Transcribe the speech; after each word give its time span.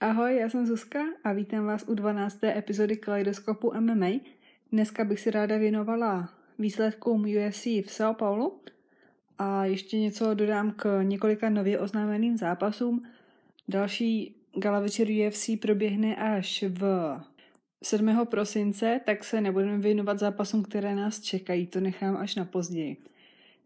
Ahoj, 0.00 0.36
já 0.36 0.48
jsem 0.48 0.66
Zuzka 0.66 0.98
a 1.24 1.32
vítám 1.32 1.66
vás 1.66 1.84
u 1.88 1.94
12. 1.94 2.44
epizody 2.44 2.96
Kaleidoskopu 2.96 3.72
MMA. 3.80 4.10
Dneska 4.72 5.04
bych 5.04 5.20
si 5.20 5.30
ráda 5.30 5.58
věnovala 5.58 6.28
výsledkům 6.58 7.20
UFC 7.20 7.64
v 7.64 7.86
São 7.86 8.14
Paulo 8.14 8.60
a 9.38 9.64
ještě 9.64 9.98
něco 9.98 10.34
dodám 10.34 10.70
k 10.70 11.02
několika 11.02 11.50
nově 11.50 11.78
oznámeným 11.78 12.36
zápasům. 12.36 13.06
Další 13.68 14.36
gala 14.56 14.80
večer 14.80 15.08
UFC 15.28 15.50
proběhne 15.60 16.16
až 16.16 16.64
v 16.68 17.16
7. 17.82 18.26
prosince, 18.26 19.00
tak 19.06 19.24
se 19.24 19.40
nebudeme 19.40 19.78
věnovat 19.78 20.18
zápasům, 20.18 20.62
které 20.62 20.94
nás 20.94 21.20
čekají, 21.20 21.66
to 21.66 21.80
nechám 21.80 22.16
až 22.16 22.34
na 22.34 22.44
později. 22.44 22.96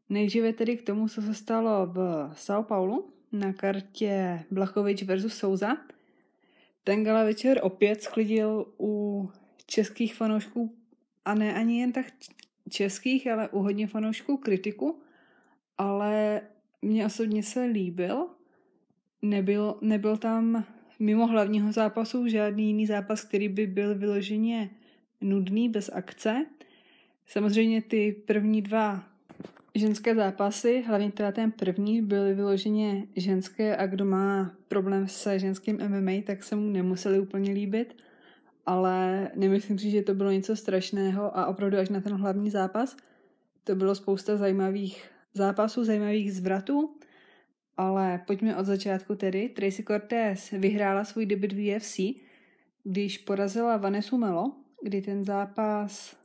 Nejdříve 0.08 0.52
tedy 0.52 0.76
k 0.76 0.86
tomu, 0.86 1.08
co 1.08 1.22
se 1.22 1.34
stalo 1.34 1.86
v 1.86 2.30
São 2.34 2.64
Paulo 2.64 3.04
na 3.34 3.52
kartě 3.52 4.44
Blachovič 4.50 5.02
versus 5.02 5.34
Souza. 5.34 5.76
Ten 6.84 7.04
gala 7.04 7.24
večer 7.24 7.60
opět 7.62 8.02
sklidil 8.02 8.66
u 8.80 9.30
českých 9.66 10.14
fanoušků, 10.14 10.74
a 11.24 11.34
ne 11.34 11.54
ani 11.54 11.80
jen 11.80 11.92
tak 11.92 12.06
českých, 12.70 13.26
ale 13.26 13.48
u 13.48 13.58
hodně 13.58 13.86
fanoušků 13.86 14.36
kritiku, 14.36 15.00
ale 15.78 16.40
mně 16.82 17.06
osobně 17.06 17.42
se 17.42 17.64
líbil. 17.64 18.26
Nebyl, 19.22 19.78
nebyl 19.80 20.16
tam 20.16 20.64
mimo 20.98 21.26
hlavního 21.26 21.72
zápasu 21.72 22.28
žádný 22.28 22.66
jiný 22.66 22.86
zápas, 22.86 23.24
který 23.24 23.48
by 23.48 23.66
byl 23.66 23.94
vyloženě 23.94 24.70
nudný, 25.20 25.68
bez 25.68 25.90
akce. 25.92 26.46
Samozřejmě 27.26 27.82
ty 27.82 28.12
první 28.26 28.62
dva 28.62 29.13
ženské 29.74 30.14
zápasy, 30.14 30.84
hlavně 30.86 31.12
teda 31.12 31.32
ten 31.32 31.52
první, 31.52 32.02
byly 32.02 32.34
vyloženě 32.34 33.06
ženské 33.16 33.76
a 33.76 33.86
kdo 33.86 34.04
má 34.04 34.54
problém 34.68 35.08
se 35.08 35.38
ženským 35.38 35.78
MMA, 35.88 36.12
tak 36.26 36.42
se 36.42 36.56
mu 36.56 36.70
nemuseli 36.70 37.20
úplně 37.20 37.52
líbit, 37.52 37.96
ale 38.66 39.30
nemyslím 39.34 39.78
si, 39.78 39.90
že 39.90 40.02
to 40.02 40.14
bylo 40.14 40.30
něco 40.30 40.56
strašného 40.56 41.38
a 41.38 41.46
opravdu 41.46 41.78
až 41.78 41.88
na 41.88 42.00
ten 42.00 42.12
hlavní 42.12 42.50
zápas 42.50 42.96
to 43.64 43.74
bylo 43.74 43.94
spousta 43.94 44.36
zajímavých 44.36 45.10
zápasů, 45.34 45.84
zajímavých 45.84 46.34
zvratů, 46.34 46.96
ale 47.76 48.22
pojďme 48.26 48.56
od 48.56 48.66
začátku 48.66 49.14
tedy. 49.14 49.48
Tracy 49.48 49.82
Cortez 49.82 50.50
vyhrála 50.50 51.04
svůj 51.04 51.26
debut 51.26 51.52
v 51.52 51.76
UFC, 51.76 52.00
když 52.84 53.18
porazila 53.18 53.76
Vanessa 53.76 54.16
Melo, 54.16 54.52
kdy 54.82 55.02
ten 55.02 55.24
zápas 55.24 56.16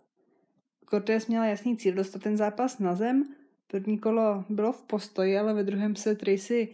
Cortez 0.90 1.28
měla 1.28 1.46
jasný 1.46 1.78
cíl 1.78 1.94
dostat 1.94 2.22
ten 2.22 2.38
zápas 2.38 2.80
na 2.80 2.96
zem. 2.96 3.36
První 3.72 3.98
kolo 3.98 4.46
bylo 4.50 4.72
v 4.72 4.84
postoji, 4.84 5.38
ale 5.38 5.54
ve 5.54 5.64
druhém 5.64 5.96
se 5.96 6.16
Tracy 6.16 6.70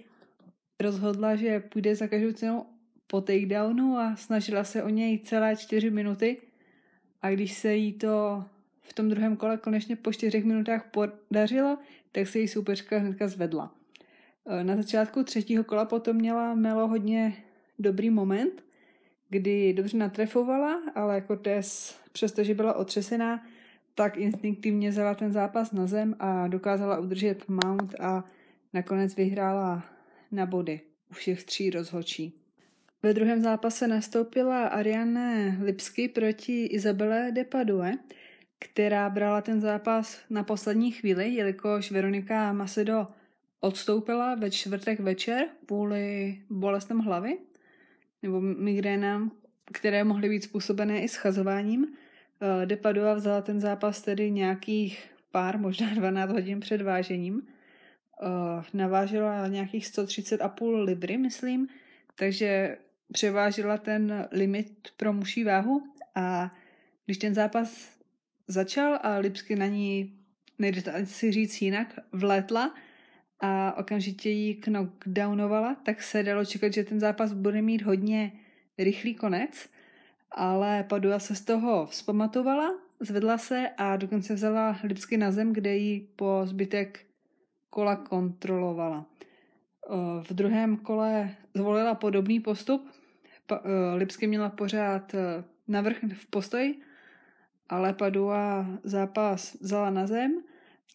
rozhodla, 0.79 1.35
že 1.35 1.59
půjde 1.59 1.95
za 1.95 2.07
každou 2.07 2.31
cenu 2.31 2.65
po 3.07 3.21
takedownu 3.21 3.97
a 3.97 4.15
snažila 4.15 4.63
se 4.63 4.83
o 4.83 4.89
něj 4.89 5.19
celé 5.19 5.55
čtyři 5.55 5.89
minuty. 5.89 6.38
A 7.21 7.31
když 7.31 7.53
se 7.53 7.75
jí 7.75 7.93
to 7.93 8.43
v 8.81 8.93
tom 8.93 9.09
druhém 9.09 9.35
kole 9.35 9.57
konečně 9.57 9.95
po 9.95 10.13
čtyřech 10.13 10.43
minutách 10.45 10.91
podařilo, 10.91 11.77
tak 12.11 12.27
se 12.27 12.39
její 12.39 12.47
soupeřka 12.47 12.97
hnedka 12.97 13.27
zvedla. 13.27 13.75
Eh, 14.47 14.63
na 14.63 14.75
začátku 14.75 15.23
třetího 15.23 15.63
kola 15.63 15.85
potom 15.85 16.16
měla 16.16 16.55
Melo 16.55 16.88
hodně 16.88 17.38
dobrý 17.79 18.09
moment, 18.09 18.63
kdy 19.29 19.73
dobře 19.73 19.97
natrefovala, 19.97 20.81
ale 20.95 21.16
jako 21.16 21.35
Tess, 21.35 21.99
přestože 22.11 22.53
byla 22.53 22.73
otřesená, 22.73 23.43
tak 23.95 24.17
instinktivně 24.17 24.89
vzala 24.89 25.15
ten 25.15 25.31
zápas 25.31 25.71
na 25.71 25.88
zem 25.88 26.15
a 26.19 26.47
dokázala 26.47 26.99
udržet 26.99 27.47
mount 27.47 27.95
a 27.99 28.23
nakonec 28.73 29.15
vyhrála 29.15 29.83
na 30.31 30.45
body 30.45 30.81
u 31.11 31.13
všech 31.13 31.43
tří 31.43 31.69
rozhočí. 31.69 32.33
Ve 33.03 33.13
druhém 33.13 33.41
zápase 33.41 33.88
nastoupila 33.88 34.67
Ariane 34.67 35.57
Lipsky 35.61 36.07
proti 36.07 36.66
Izabele 36.66 37.31
de 37.31 37.43
Padue, 37.43 37.94
která 38.59 39.09
brala 39.09 39.41
ten 39.41 39.61
zápas 39.61 40.22
na 40.29 40.44
poslední 40.44 40.91
chvíli, 40.91 41.29
jelikož 41.29 41.91
Veronika 41.91 42.53
Macedo 42.53 43.07
odstoupila 43.59 44.35
ve 44.35 44.51
čtvrtek 44.51 45.00
večer 45.00 45.47
kvůli 45.66 46.38
bolestem 46.50 47.00
hlavy 47.00 47.38
nebo 48.23 48.41
migrénám, 48.41 49.31
které 49.73 50.03
mohly 50.03 50.29
být 50.29 50.44
způsobené 50.44 51.03
i 51.03 51.07
schazováním. 51.07 51.88
Eh, 52.41 52.66
De 52.66 52.78
Padua 52.78 53.13
vzala 53.13 53.41
ten 53.41 53.62
zápas 53.62 54.01
tedy 54.01 54.31
nějakých 54.31 55.09
pár, 55.31 55.59
možná 55.59 55.94
12 55.94 56.31
hodin 56.31 56.59
před 56.59 56.81
vážením. 56.81 57.47
Eh, 58.22 58.63
navážila 58.73 59.47
nějakých 59.47 59.88
130,5 59.88 60.84
libry, 60.84 61.18
myslím, 61.18 61.68
takže 62.16 62.78
převážila 63.13 63.78
ten 63.78 64.28
limit 64.31 64.90
pro 64.97 65.13
muší 65.13 65.44
váhu 65.44 65.84
a 66.16 66.56
když 67.06 67.18
ten 67.18 67.34
zápas 67.34 67.90
začal 68.47 69.00
a 69.03 69.18
Lipsky 69.18 69.56
na 69.56 69.66
ní, 69.66 70.19
nejde 70.59 71.06
si 71.06 71.31
říct 71.31 71.62
jinak, 71.62 72.00
vlétla, 72.12 72.74
a 73.40 73.78
okamžitě 73.78 74.29
ji 74.29 74.56
knockdownovala, 74.56 75.75
tak 75.75 76.03
se 76.03 76.24
dalo 76.24 76.45
čekat, 76.45 76.74
že 76.74 76.84
ten 76.84 77.00
zápas 77.00 77.34
bude 77.34 77.62
mít 77.62 77.81
hodně 77.81 78.31
rychlý 78.78 79.16
konec, 79.16 79.69
ale 80.31 80.84
Padua 80.84 81.19
se 81.19 81.36
z 81.36 81.46
toho 81.46 81.86
vzpamatovala, 81.86 82.74
zvedla 83.00 83.38
se 83.38 83.69
a 83.78 83.97
dokonce 83.97 84.34
vzala 84.34 84.78
Lipsky 84.84 85.18
na 85.18 85.31
zem, 85.31 85.53
kde 85.53 85.75
ji 85.75 86.08
po 86.16 86.41
zbytek 86.44 87.06
kola 87.69 87.96
kontrolovala. 87.96 89.06
V 90.24 90.34
druhém 90.34 90.78
kole 90.78 91.36
zvolila 91.53 91.96
podobný 91.96 92.40
postup. 92.40 92.91
Lipsky 93.96 94.28
měla 94.28 94.50
pořád 94.50 95.16
navrch 95.68 95.97
v 96.13 96.30
postoji, 96.30 96.81
ale 97.69 97.94
Padua 97.94 98.66
zápas 98.84 99.57
vzala 99.62 99.90
na 99.90 100.07
zem, 100.07 100.44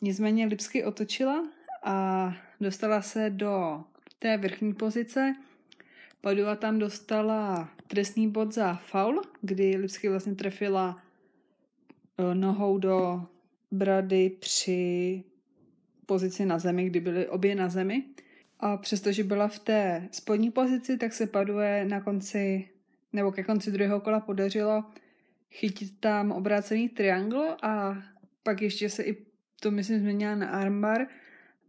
nicméně 0.02 0.46
Lipsky 0.46 0.84
otočila 0.84 1.44
a 1.82 2.32
dostala 2.60 3.02
se 3.02 3.30
do 3.30 3.84
té 4.18 4.36
vrchní 4.36 4.74
pozice. 4.74 5.34
Padua 6.20 6.56
tam 6.56 6.78
dostala 6.78 7.68
trestný 7.90 8.30
bod 8.30 8.54
za 8.54 8.74
faul, 8.74 9.22
kdy 9.42 9.76
Lipsky 9.76 10.08
vlastně 10.08 10.34
trefila 10.34 11.02
e, 12.18 12.34
nohou 12.34 12.78
do 12.78 13.26
brady 13.70 14.30
při 14.30 15.24
pozici 16.06 16.46
na 16.46 16.58
zemi, 16.58 16.84
kdy 16.86 17.00
byly 17.00 17.28
obě 17.28 17.54
na 17.54 17.68
zemi. 17.68 18.04
A 18.60 18.76
přestože 18.76 19.24
byla 19.24 19.48
v 19.48 19.58
té 19.58 20.08
spodní 20.10 20.50
pozici, 20.50 20.96
tak 20.96 21.12
se 21.12 21.26
Padue 21.26 21.84
na 21.88 22.00
konci, 22.00 22.68
nebo 23.12 23.32
ke 23.32 23.42
konci 23.42 23.70
druhého 23.70 24.00
kola 24.00 24.20
podařilo 24.20 24.84
chytit 25.50 26.00
tam 26.00 26.32
obrácený 26.32 26.88
triangl 26.88 27.56
a 27.62 28.02
pak 28.42 28.62
ještě 28.62 28.90
se 28.90 29.02
i 29.02 29.16
to 29.60 29.70
myslím 29.70 29.98
změnila 29.98 30.34
na 30.34 30.48
armbar, 30.48 31.06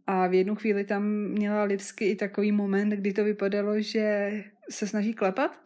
a 0.06 0.26
v 0.26 0.34
jednu 0.34 0.54
chvíli 0.54 0.84
tam 0.84 1.04
měla 1.12 1.62
Lipsky 1.62 2.04
i 2.04 2.16
takový 2.16 2.52
moment, 2.52 2.90
kdy 2.90 3.12
to 3.12 3.24
vypadalo, 3.24 3.80
že 3.80 4.32
se 4.70 4.86
snaží 4.86 5.14
klepat. 5.14 5.62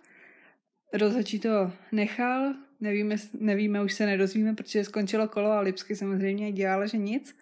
Rozhodčí 0.92 1.38
to 1.38 1.72
nechal, 1.92 2.54
nevíme, 2.80 3.16
nevíme, 3.40 3.82
už 3.82 3.92
se 3.92 4.06
nedozvíme, 4.06 4.54
protože 4.54 4.84
skončilo 4.84 5.28
kolo 5.28 5.50
a 5.50 5.60
Lipsky 5.60 5.96
samozřejmě 5.96 6.52
dělala, 6.52 6.86
že 6.86 6.96
nic. 6.96 7.38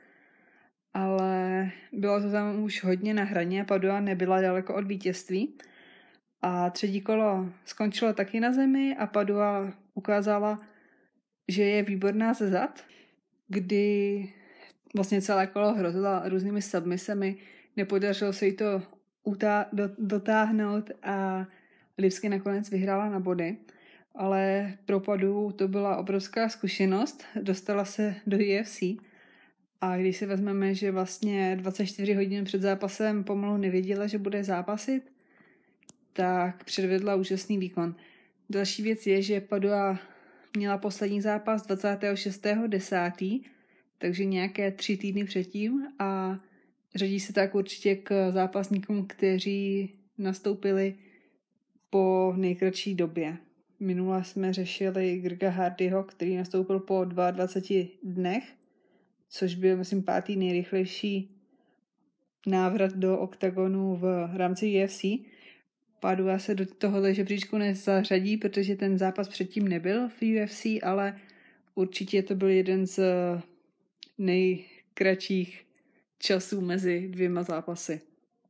Ale 0.94 1.70
bylo 1.92 2.20
to 2.20 2.30
tam 2.30 2.62
už 2.62 2.84
hodně 2.84 3.14
na 3.14 3.24
hraně 3.24 3.62
a 3.62 3.64
Padua 3.64 4.00
nebyla 4.00 4.40
daleko 4.40 4.74
od 4.74 4.86
vítězství. 4.86 5.58
A 6.42 6.70
třetí 6.70 7.00
kolo 7.00 7.48
skončilo 7.64 8.12
taky 8.12 8.40
na 8.40 8.52
zemi 8.52 8.96
a 8.98 9.06
Padua 9.06 9.72
ukázala, 9.94 10.60
že 11.48 11.62
je 11.62 11.82
výborná 11.82 12.34
ze 12.34 12.50
zad, 12.50 12.84
kdy 13.48 14.32
vlastně 14.94 15.22
celé 15.22 15.46
kolo 15.46 15.74
hrozila 15.74 16.28
různými 16.28 16.62
submisemi, 16.62 17.36
nepodařilo 17.76 18.32
se 18.32 18.46
jí 18.46 18.56
to 18.56 18.82
utá- 19.26 19.66
do- 19.72 19.94
dotáhnout 19.98 20.90
a 21.02 21.46
Lipsky 21.98 22.28
nakonec 22.28 22.70
vyhrála 22.70 23.08
na 23.08 23.20
body. 23.20 23.56
Ale 24.14 24.72
pro 24.86 25.00
Padu 25.00 25.52
to 25.52 25.68
byla 25.68 25.96
obrovská 25.96 26.48
zkušenost, 26.48 27.24
dostala 27.42 27.84
se 27.84 28.14
do 28.26 28.36
UFC 28.36 28.82
a 29.80 29.96
když 29.96 30.16
si 30.16 30.26
vezmeme, 30.26 30.74
že 30.74 30.90
vlastně 30.90 31.56
24 31.56 32.14
hodin 32.14 32.44
před 32.44 32.62
zápasem 32.62 33.24
pomalu 33.24 33.56
nevěděla, 33.56 34.06
že 34.06 34.18
bude 34.18 34.44
zápasit, 34.44 35.12
tak 36.12 36.64
předvedla 36.64 37.14
úžasný 37.14 37.58
výkon. 37.58 37.94
Další 38.50 38.82
věc 38.82 39.06
je, 39.06 39.22
že 39.22 39.40
Padua 39.40 39.98
měla 40.56 40.78
poslední 40.78 41.20
zápas 41.20 41.66
26.10 41.66 43.44
takže 43.98 44.24
nějaké 44.24 44.70
tři 44.70 44.96
týdny 44.96 45.24
předtím 45.24 45.86
a 45.98 46.40
řadí 46.94 47.20
se 47.20 47.32
tak 47.32 47.54
určitě 47.54 47.96
k 47.96 48.30
zápasníkům, 48.30 49.06
kteří 49.06 49.94
nastoupili 50.18 50.94
po 51.94 52.34
nejkratší 52.36 52.94
době. 52.94 53.36
Minule 53.80 54.24
jsme 54.24 54.52
řešili 54.52 55.18
Grga 55.18 55.50
Hardyho, 55.50 56.02
který 56.02 56.36
nastoupil 56.36 56.80
po 56.80 57.04
22 57.04 57.86
dnech, 58.02 58.44
což 59.28 59.54
byl, 59.54 59.76
myslím, 59.76 60.02
pátý 60.02 60.36
nejrychlejší 60.36 61.30
návrat 62.46 62.92
do 62.92 63.18
oktagonu 63.18 63.96
v 63.96 64.28
rámci 64.36 64.84
UFC. 64.84 65.04
Padua 66.00 66.38
se 66.38 66.54
do 66.54 66.66
tohohle 66.66 67.14
žebříčku 67.14 67.58
nezařadí, 67.58 68.36
protože 68.36 68.76
ten 68.76 68.98
zápas 68.98 69.28
předtím 69.28 69.68
nebyl 69.68 70.08
v 70.08 70.22
UFC, 70.22 70.66
ale 70.82 71.20
určitě 71.74 72.22
to 72.22 72.34
byl 72.34 72.48
jeden 72.48 72.86
z 72.86 73.00
nejkratších 74.18 75.66
časů 76.18 76.60
mezi 76.60 77.08
dvěma 77.08 77.42
zápasy. 77.42 78.00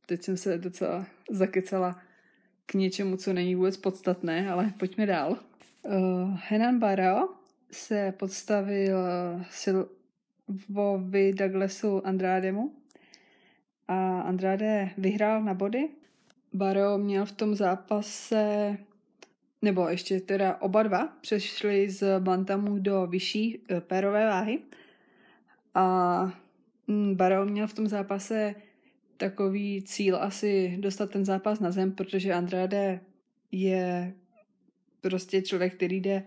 Teď 0.05 0.23
jsem 0.23 0.37
se 0.37 0.57
docela 0.57 1.07
zakecala 1.31 2.04
k 2.65 2.73
něčemu, 2.73 3.17
co 3.17 3.33
není 3.33 3.55
vůbec 3.55 3.77
podstatné, 3.77 4.51
ale 4.51 4.73
pojďme 4.79 5.05
dál. 5.05 5.37
Uh, 5.83 6.37
Henan 6.47 6.79
Barao 6.79 7.29
se 7.71 8.13
podstavil 8.17 8.97
Silvovi 9.49 11.33
Douglasu 11.33 12.07
Andrádemu 12.07 12.73
a 13.87 14.21
Andrade 14.21 14.89
vyhrál 14.97 15.43
na 15.43 15.53
body. 15.53 15.89
Baro 16.53 16.97
měl 16.97 17.25
v 17.25 17.31
tom 17.31 17.55
zápase, 17.55 18.77
nebo 19.61 19.89
ještě 19.89 20.19
teda 20.19 20.61
oba 20.61 20.83
dva, 20.83 21.07
přešli 21.21 21.89
z 21.89 22.19
bantamu 22.19 22.79
do 22.79 23.07
vyšší 23.07 23.59
eh, 23.69 23.81
pérové 23.81 24.25
váhy 24.25 24.59
a 25.73 26.31
mm, 26.87 27.15
Baro 27.15 27.45
měl 27.45 27.67
v 27.67 27.73
tom 27.73 27.87
zápase 27.87 28.55
takový 29.17 29.81
cíl 29.81 30.17
asi 30.17 30.77
dostat 30.79 31.11
ten 31.11 31.25
zápas 31.25 31.59
na 31.59 31.71
zem, 31.71 31.91
protože 31.91 32.33
Andrade 32.33 32.99
je 33.51 34.13
prostě 35.01 35.41
člověk, 35.41 35.75
který 35.75 36.01
jde, 36.01 36.23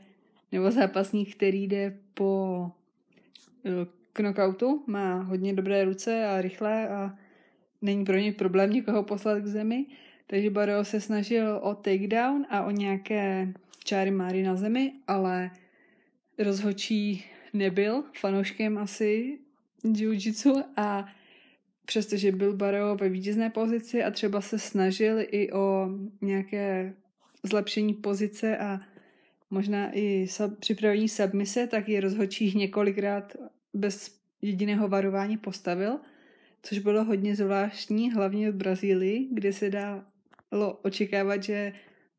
nebo 0.53 0.71
zápasník, 0.71 1.37
který 1.37 1.65
jde 1.65 1.99
po 2.15 2.71
eh, 3.65 3.87
knockoutu, 4.13 4.85
má 4.87 5.23
hodně 5.23 5.53
dobré 5.53 5.85
ruce 5.85 6.27
a 6.27 6.41
rychlé 6.41 6.89
a 6.89 7.19
není 7.83 8.05
pro 8.05 8.17
ně 8.17 8.33
problém 8.33 8.71
někoho 8.71 9.03
poslat 9.03 9.39
k 9.39 9.47
zemi. 9.47 9.87
Takže 10.27 10.51
Barrow 10.51 10.85
se 10.85 11.01
snažil 11.01 11.61
o 11.63 11.75
takedown 11.75 12.47
a 12.51 12.65
o 12.65 12.71
nějaké 12.71 13.53
čáry 13.85 14.11
máry 14.11 14.43
na 14.43 14.57
zemi, 14.57 14.93
ale 15.07 15.51
rozhočí 16.39 17.25
nebyl 17.53 18.05
fanouškem 18.21 18.79
asi 18.79 19.39
jiu-jitsu 19.85 20.65
a 20.77 21.09
přestože 21.89 22.33
byl 22.33 22.57
Barrow 22.57 23.01
ve 23.01 23.09
vítězné 23.09 23.51
pozici 23.51 24.05
a 24.05 24.11
třeba 24.11 24.41
se 24.41 24.59
snažil 24.59 25.17
i 25.21 25.53
o 25.53 25.89
nějaké 26.21 26.95
zlepšení 27.43 27.95
pozice 27.95 28.59
a 28.59 28.81
možná 29.51 29.91
i 29.93 30.27
sub, 30.29 30.59
připravení 30.59 31.09
submise, 31.09 31.67
tak 31.67 31.89
je 31.89 32.01
rozhodčí 32.01 32.59
několikrát 32.59 33.37
bez 33.75 34.21
jediného 34.43 34.89
varování 34.89 35.37
postavil, 35.37 35.99
což 36.63 36.79
bylo 36.79 37.05
hodně 37.05 37.37
zvláštní, 37.37 38.13
hlavně 38.13 38.51
v 38.51 38.55
Brazílii, 38.55 39.29
kde 39.33 39.53
se 39.53 39.71
dalo 39.71 40.73
očekávat, 40.83 41.43
že 41.43 41.73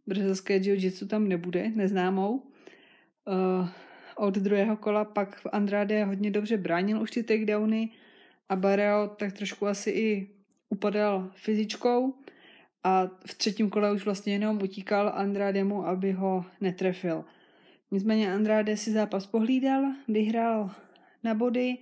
brazilské 0.07 0.57
jiu-jitsu 0.57 1.07
tam 1.07 1.27
nebude, 1.27 1.71
neznámou. 1.75 2.43
Uh, 3.27 3.69
od 4.15 4.35
druhého 4.35 4.77
kola 4.77 5.05
pak 5.05 5.41
Andrade 5.51 6.03
hodně 6.03 6.31
dobře 6.31 6.57
bránil 6.57 7.01
už 7.01 7.11
ty 7.11 7.23
takedowny 7.23 7.89
a 8.49 8.55
Barao 8.55 9.07
tak 9.07 9.33
trošku 9.33 9.67
asi 9.67 9.89
i 9.89 10.29
upadal 10.69 11.31
fyzičkou 11.35 12.13
a 12.83 13.09
v 13.25 13.33
třetím 13.33 13.69
kole 13.69 13.91
už 13.91 14.05
vlastně 14.05 14.33
jenom 14.33 14.61
utíkal 14.63 15.11
Andrademu, 15.15 15.87
aby 15.87 16.11
ho 16.11 16.45
netrefil. 16.61 17.25
Nicméně 17.91 18.33
Andrade 18.33 18.77
si 18.77 18.91
zápas 18.91 19.25
pohlídal, 19.25 19.83
vyhrál 20.07 20.71
na 21.23 21.33
body 21.33 21.77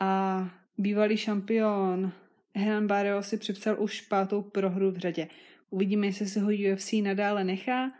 a 0.00 0.50
bývalý 0.78 1.16
šampion 1.16 2.12
Henan 2.54 2.86
Barrio 2.86 3.22
si 3.22 3.36
připsal 3.36 3.82
už 3.82 4.00
pátou 4.00 4.42
prohru 4.42 4.90
v 4.90 4.98
řadě. 4.98 5.28
Uvidíme, 5.70 6.06
jestli 6.06 6.26
se 6.26 6.40
ho 6.40 6.50
UFC 6.72 6.92
nadále 6.92 7.44
nechá 7.44 7.92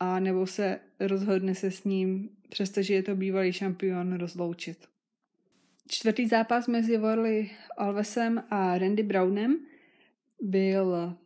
a 0.00 0.20
nebo 0.20 0.46
se 0.46 0.80
rozhodne 1.00 1.54
se 1.54 1.70
s 1.70 1.84
ním, 1.84 2.28
přestože 2.48 2.94
je 2.94 3.02
to 3.02 3.16
bývalý 3.16 3.52
šampion, 3.52 4.18
rozloučit. 4.18 4.93
Čtvrtý 5.88 6.28
zápas 6.28 6.68
mezi 6.68 6.96
Worley 6.96 7.50
Alvesem 7.76 8.42
a 8.50 8.78
Randy 8.78 9.02
Brownem 9.02 9.58
byl 10.40 11.16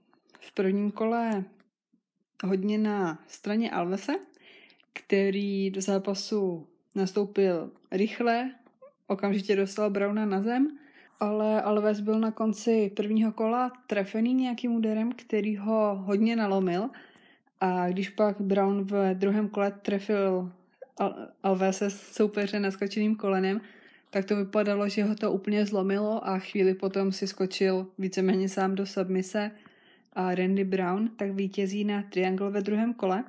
v 0.41 0.53
prvním 0.53 0.91
kole 0.91 1.45
hodně 2.45 2.79
na 2.79 3.19
straně 3.27 3.71
Alvese, 3.71 4.13
který 4.93 5.71
do 5.71 5.81
zápasu 5.81 6.67
nastoupil 6.95 7.73
rychle, 7.93 8.55
okamžitě 9.07 9.57
dostal 9.57 9.91
Browna 9.91 10.27
na 10.27 10.43
zem, 10.43 10.79
ale 11.21 11.63
Alves 11.63 12.01
byl 12.01 12.21
na 12.21 12.31
konci 12.31 12.93
prvního 12.97 13.33
kola 13.33 13.73
trefený 13.87 14.35
nějakým 14.35 14.73
úderem, 14.73 15.13
který 15.13 15.57
ho 15.57 15.97
hodně 16.05 16.37
nalomil. 16.37 16.91
A 17.61 17.89
když 17.89 18.09
pak 18.09 18.41
Brown 18.41 18.85
v 18.85 19.15
druhém 19.15 19.49
kole 19.49 19.71
trefil 19.71 20.53
Alvese 21.43 21.91
soupeře 21.91 22.61
naskočeným 22.61 23.17
kolenem, 23.17 23.61
tak 24.11 24.25
to 24.25 24.37
vypadalo, 24.37 24.89
že 24.89 25.05
ho 25.05 25.15
to 25.15 25.33
úplně 25.33 25.67
zlomilo 25.67 26.29
a 26.29 26.39
chvíli 26.39 26.75
potom 26.75 27.13
si 27.13 27.27
skočil 27.27 27.87
víceméně 27.99 28.49
sám 28.49 28.75
do 28.75 28.87
submise 28.87 29.51
a 30.13 30.35
Randy 30.35 30.65
Brown 30.65 31.09
tak 31.17 31.31
vítězí 31.31 31.85
na 31.85 32.03
Triangle 32.03 32.51
ve 32.51 32.63
druhém 32.63 32.95
kole. 32.95 33.25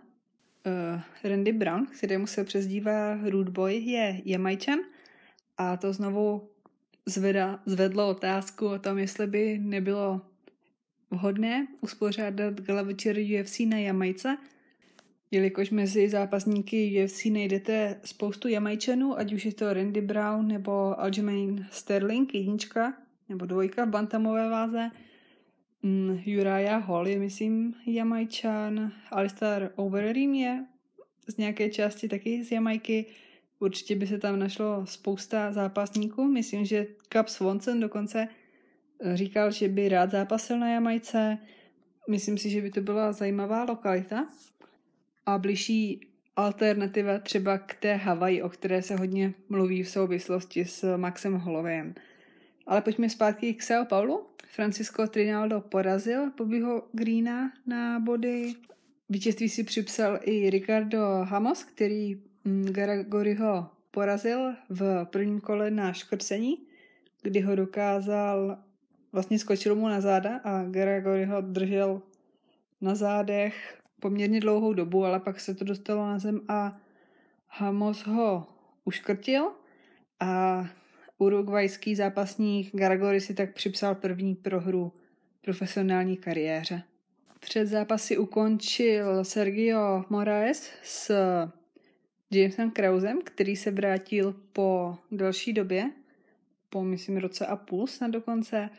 Uh, 0.65 1.01
Randy 1.23 1.51
Brown, 1.51 1.85
kterému 1.97 2.27
se 2.27 2.43
přezdívá 2.43 3.19
Rude 3.29 3.51
Boy, 3.51 3.75
je 3.75 4.21
Jamajčan 4.25 4.79
a 5.57 5.77
to 5.77 5.93
znovu 5.93 6.49
zveda, 7.05 7.59
zvedlo 7.65 8.09
otázku 8.09 8.67
o 8.67 8.79
tom, 8.79 8.97
jestli 8.97 9.27
by 9.27 9.59
nebylo 9.61 10.21
vhodné 11.11 11.67
uspořádat 11.81 12.61
gala 12.61 12.81
večer 12.81 13.17
UFC 13.17 13.59
na 13.59 13.77
Jamajce, 13.77 14.37
jelikož 15.31 15.69
mezi 15.69 16.09
zápasníky 16.09 17.03
UFC 17.03 17.25
najdete 17.25 17.99
spoustu 18.05 18.47
Jamajčanů, 18.47 19.19
ať 19.19 19.33
už 19.33 19.45
je 19.45 19.53
to 19.53 19.73
Randy 19.73 20.01
Brown 20.01 20.47
nebo 20.47 20.99
Aljamain 20.99 21.65
Sterling, 21.71 22.35
jednička 22.35 22.93
nebo 23.29 23.45
dvojka 23.45 23.85
v 23.85 23.89
bantamové 23.89 24.49
váze, 24.49 24.91
Mm, 25.83 26.19
Uriah 26.27 26.83
Hall 26.87 27.07
je, 27.07 27.19
myslím, 27.19 27.75
Jamajčan. 27.85 28.91
Alistair 29.11 29.71
Overeem 29.75 30.33
je 30.33 30.65
z 31.27 31.37
nějaké 31.37 31.69
části 31.69 32.07
taky 32.07 32.43
z 32.43 32.51
Jamajky. 32.51 33.05
Určitě 33.59 33.95
by 33.95 34.07
se 34.07 34.17
tam 34.17 34.39
našlo 34.39 34.85
spousta 34.85 35.51
zápasníků. 35.51 36.23
Myslím, 36.23 36.65
že 36.65 36.87
Cap 37.13 37.27
Swanson 37.27 37.79
dokonce 37.79 38.27
eh, 39.01 39.17
říkal, 39.17 39.51
že 39.51 39.67
by 39.67 39.89
rád 39.89 40.11
zápasil 40.11 40.59
na 40.59 40.69
Jamajce. 40.69 41.37
Myslím 42.09 42.37
si, 42.37 42.49
že 42.49 42.61
by 42.61 42.71
to 42.71 42.81
byla 42.81 43.11
zajímavá 43.11 43.63
lokalita. 43.63 44.27
A 45.29 45.37
blížší 45.37 46.07
alternativa 46.35 47.19
třeba 47.19 47.57
k 47.57 47.75
té 47.75 47.95
Havaji, 47.95 48.41
o 48.41 48.49
které 48.49 48.81
se 48.81 48.95
hodně 48.95 49.33
mluví 49.49 49.83
v 49.83 49.89
souvislosti 49.89 50.65
s 50.65 50.97
Maxem 50.97 51.33
Hollowayem. 51.33 51.95
Ale 52.67 52.81
pojďme 52.81 53.09
zpátky 53.09 53.53
k 53.53 53.61
São 53.61 53.85
Paulo. 53.85 54.25
Francisco 54.47 55.07
Trinaldo 55.07 55.61
porazil 55.61 56.31
Bobbyho 56.37 56.83
Greena 56.91 57.51
na 57.65 57.99
body. 57.99 58.53
Vítězství 59.09 59.49
si 59.49 59.63
připsal 59.63 60.19
i 60.23 60.49
Ricardo 60.49 60.99
Hamos, 61.23 61.63
který 61.63 62.21
mm, 62.45 62.65
Garagoriho 62.65 63.67
porazil 63.91 64.53
v 64.69 65.05
prvním 65.05 65.41
kole 65.41 65.71
na 65.71 65.93
škrcení, 65.93 66.57
kdy 67.21 67.39
ho 67.39 67.55
dokázal, 67.55 68.57
vlastně 69.11 69.39
skočil 69.39 69.75
mu 69.75 69.87
na 69.87 70.01
záda 70.01 70.37
a 70.43 70.63
Garagori 70.63 71.25
ho 71.25 71.41
držel 71.41 72.01
na 72.81 72.95
zádech 72.95 73.79
poměrně 73.99 74.39
dlouhou 74.39 74.73
dobu, 74.73 75.05
ale 75.05 75.19
pak 75.19 75.39
se 75.39 75.55
to 75.55 75.65
dostalo 75.65 76.07
na 76.07 76.19
zem 76.19 76.41
a 76.47 76.77
Hamos 77.47 78.05
ho 78.05 78.47
uškrtil 78.85 79.51
a 80.19 80.65
Urugvajský 81.17 81.95
zápasník 81.95 82.75
Garagori 82.75 83.21
si 83.21 83.33
tak 83.33 83.53
připsal 83.53 83.95
první 83.95 84.35
prohru 84.35 84.91
profesionální 85.41 86.17
kariéře. 86.17 86.83
Před 87.39 87.67
zápasy 87.67 88.17
ukončil 88.17 89.23
Sergio 89.25 90.05
Moraes 90.09 90.71
s 90.83 91.11
Jamesem 92.31 92.71
Krausem, 92.71 93.21
který 93.21 93.55
se 93.55 93.71
vrátil 93.71 94.35
po 94.53 94.97
delší 95.11 95.53
době, 95.53 95.91
po 96.69 96.83
myslím 96.83 97.17
roce 97.17 97.45
a 97.45 97.55
půl 97.55 97.87
snad 97.87 98.11
dokonce. 98.11 98.69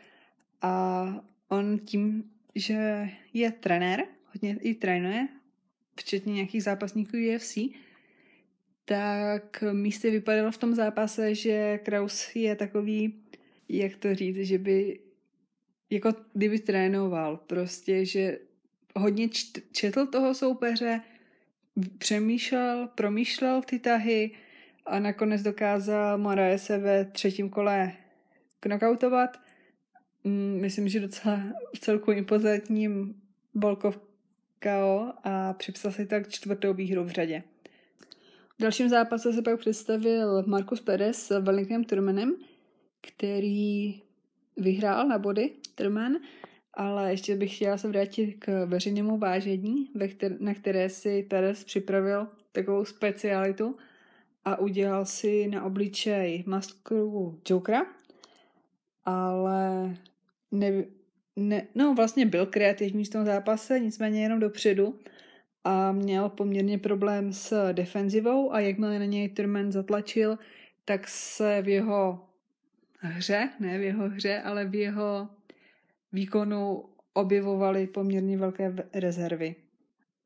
A 0.61 1.05
on 1.47 1.79
tím, 1.79 2.31
že 2.55 3.09
je 3.33 3.51
trenér, 3.51 4.05
hodně 4.33 4.57
i 4.61 4.73
trénuje, 4.73 5.27
včetně 5.99 6.33
nějakých 6.33 6.63
zápasníků 6.63 7.17
UFC, 7.35 7.57
tak 8.85 9.63
místy 9.71 10.11
vypadalo 10.11 10.51
v 10.51 10.57
tom 10.57 10.75
zápase, 10.75 11.35
že 11.35 11.77
Kraus 11.77 12.35
je 12.35 12.55
takový, 12.55 13.23
jak 13.69 13.95
to 13.95 14.15
říct, 14.15 14.37
že 14.37 14.57
by 14.57 14.99
jako 15.89 16.13
kdyby 16.33 16.59
trénoval 16.59 17.37
prostě, 17.37 18.05
že 18.05 18.39
hodně 18.95 19.29
četl 19.71 20.05
toho 20.05 20.33
soupeře, 20.33 21.01
přemýšlel, 21.97 22.89
promýšlel 22.95 23.61
ty 23.61 23.79
tahy 23.79 24.31
a 24.85 24.99
nakonec 24.99 25.41
dokázal 25.41 26.17
Moraese 26.17 26.77
ve 26.77 27.05
třetím 27.05 27.49
kole 27.49 27.93
knockoutovat 28.59 29.39
mm, 30.23 30.57
myslím, 30.61 30.89
že 30.89 30.99
docela 30.99 31.43
v 31.75 31.79
celku 31.79 32.11
impozantním 32.11 33.21
Volkov 33.53 34.10
KO 34.63 35.13
a 35.23 35.53
připsal 35.53 35.91
si 35.91 36.05
tak 36.05 36.29
čtvrtou 36.29 36.73
výhru 36.73 37.03
v 37.03 37.09
řadě. 37.09 37.43
V 38.59 38.61
dalším 38.61 38.89
zápase 38.89 39.33
se 39.33 39.41
pak 39.41 39.59
představil 39.59 40.43
Markus 40.47 40.81
Perez 40.81 41.27
s 41.27 41.39
Wellingtonem 41.39 41.83
Turmanem, 41.83 42.35
který 43.01 44.01
vyhrál 44.57 45.07
na 45.07 45.17
body 45.17 45.51
Turman, 45.75 46.13
ale 46.73 47.11
ještě 47.11 47.35
bych 47.35 47.55
chtěla 47.55 47.77
se 47.77 47.87
vrátit 47.87 48.33
k 48.39 48.65
veřejnému 48.65 49.17
vážení, 49.17 49.89
na 50.39 50.53
které 50.53 50.89
si 50.89 51.23
Perez 51.23 51.63
připravil 51.63 52.27
takovou 52.51 52.85
specialitu 52.85 53.77
a 54.45 54.59
udělal 54.59 55.05
si 55.05 55.47
na 55.47 55.63
obličej 55.63 56.43
masku 56.47 57.39
Jokera, 57.49 57.85
ale 59.05 59.95
ne, 60.51 60.83
ne, 61.35 61.67
no 61.75 61.93
vlastně 61.93 62.25
byl 62.25 62.45
kreativní 62.45 63.05
v 63.05 63.09
tom 63.09 63.25
zápase, 63.25 63.79
nicméně 63.79 64.23
jenom 64.23 64.39
dopředu 64.39 64.99
a 65.63 65.91
měl 65.91 66.29
poměrně 66.29 66.77
problém 66.77 67.33
s 67.33 67.73
defenzivou 67.73 68.53
a 68.53 68.59
jakmile 68.59 68.99
na 68.99 69.05
něj 69.05 69.29
Turman 69.29 69.71
zatlačil, 69.71 70.37
tak 70.85 71.07
se 71.07 71.61
v 71.61 71.67
jeho 71.67 72.27
hře, 72.99 73.49
ne 73.59 73.77
v 73.77 73.81
jeho 73.81 74.09
hře, 74.09 74.41
ale 74.41 74.65
v 74.65 74.75
jeho 74.75 75.29
výkonu 76.13 76.83
objevovaly 77.13 77.87
poměrně 77.87 78.37
velké 78.37 78.75
rezervy. 78.93 79.55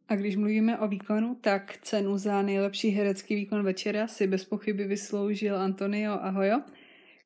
A 0.07 0.15
když 0.15 0.35
mluvíme 0.35 0.77
o 0.77 0.88
výkonu, 0.88 1.35
tak 1.41 1.77
cenu 1.81 2.17
za 2.17 2.41
nejlepší 2.41 2.89
herecký 2.89 3.35
výkon 3.35 3.63
večera 3.63 4.07
si 4.07 4.27
bez 4.27 4.45
pochyby 4.45 4.83
vysloužil 4.83 5.57
Antonio 5.57 6.13
Ahoyo, 6.13 6.62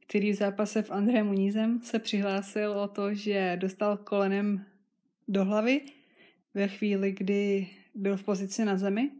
který 0.09 0.31
v 0.31 0.35
zápase 0.35 0.81
v 0.81 0.91
André 0.91 1.23
Munízem 1.23 1.81
se 1.81 1.99
přihlásil 1.99 2.71
o 2.71 2.87
to, 2.87 3.13
že 3.13 3.57
dostal 3.61 3.97
kolenem 3.97 4.65
do 5.27 5.45
hlavy 5.45 5.81
ve 6.53 6.67
chvíli, 6.67 7.11
kdy 7.11 7.67
byl 7.95 8.17
v 8.17 8.23
pozici 8.23 8.65
na 8.65 8.77
zemi, 8.77 9.11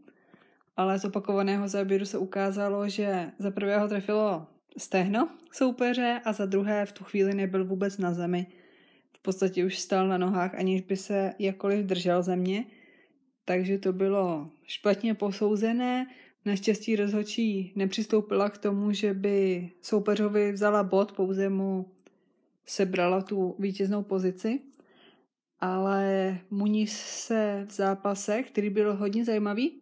ale 0.76 0.98
z 0.98 1.04
opakovaného 1.04 1.68
záběru 1.68 2.04
se 2.04 2.18
ukázalo, 2.18 2.88
že 2.88 3.30
za 3.38 3.50
prvého 3.50 3.88
trefilo 3.88 4.46
stehno 4.76 5.28
soupeře 5.52 6.20
a 6.24 6.32
za 6.32 6.46
druhé 6.46 6.86
v 6.86 6.92
tu 6.92 7.04
chvíli 7.04 7.34
nebyl 7.34 7.64
vůbec 7.64 7.98
na 7.98 8.14
zemi. 8.14 8.46
V 9.12 9.22
podstatě 9.22 9.64
už 9.64 9.78
stál 9.78 10.08
na 10.08 10.18
nohách, 10.18 10.54
aniž 10.54 10.80
by 10.80 10.96
se 10.96 11.34
jakkoliv 11.38 11.86
držel 11.86 12.22
země, 12.22 12.64
takže 13.44 13.78
to 13.78 13.92
bylo 13.92 14.50
špatně 14.64 15.14
posouzené. 15.14 16.06
Naštěstí 16.44 16.96
rozhodčí 16.96 17.72
nepřistoupila 17.76 18.50
k 18.50 18.58
tomu, 18.58 18.92
že 18.92 19.14
by 19.14 19.70
soupeřovi 19.82 20.52
vzala 20.52 20.82
bod, 20.82 21.12
pouze 21.12 21.48
mu 21.48 21.86
sebrala 22.66 23.22
tu 23.22 23.56
vítěznou 23.58 24.02
pozici. 24.02 24.60
Ale 25.60 26.38
Muniz 26.50 26.92
se 27.00 27.66
v 27.68 27.72
zápase, 27.72 28.42
který 28.42 28.70
byl 28.70 28.96
hodně 28.96 29.24
zajímavý, 29.24 29.72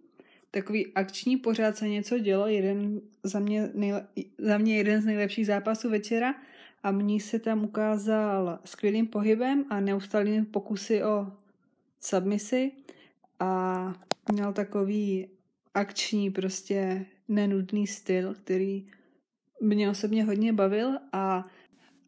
takový 0.50 0.94
akční, 0.94 1.36
pořád 1.36 1.76
se 1.76 1.88
něco 1.88 2.18
dělo, 2.18 2.46
jeden 2.46 3.00
za 3.22 3.38
mě, 3.38 3.70
nejle, 3.74 4.06
za 4.38 4.58
mě 4.58 4.76
jeden 4.76 5.02
z 5.02 5.04
nejlepších 5.04 5.46
zápasů 5.46 5.90
večera. 5.90 6.34
A 6.82 6.92
Muniz 6.92 7.26
se 7.26 7.38
tam 7.38 7.64
ukázal 7.64 8.58
skvělým 8.64 9.06
pohybem 9.06 9.64
a 9.70 9.80
neustálými 9.80 10.44
pokusy 10.44 11.04
o 11.04 11.32
submisi. 12.00 12.72
A 13.40 13.94
měl 14.32 14.52
takový 14.52 15.28
akční, 15.78 16.30
prostě 16.30 17.06
nenudný 17.28 17.86
styl, 17.86 18.34
který 18.34 18.86
mě 19.60 19.90
osobně 19.90 20.24
hodně 20.24 20.52
bavil 20.52 20.98
a, 21.12 21.44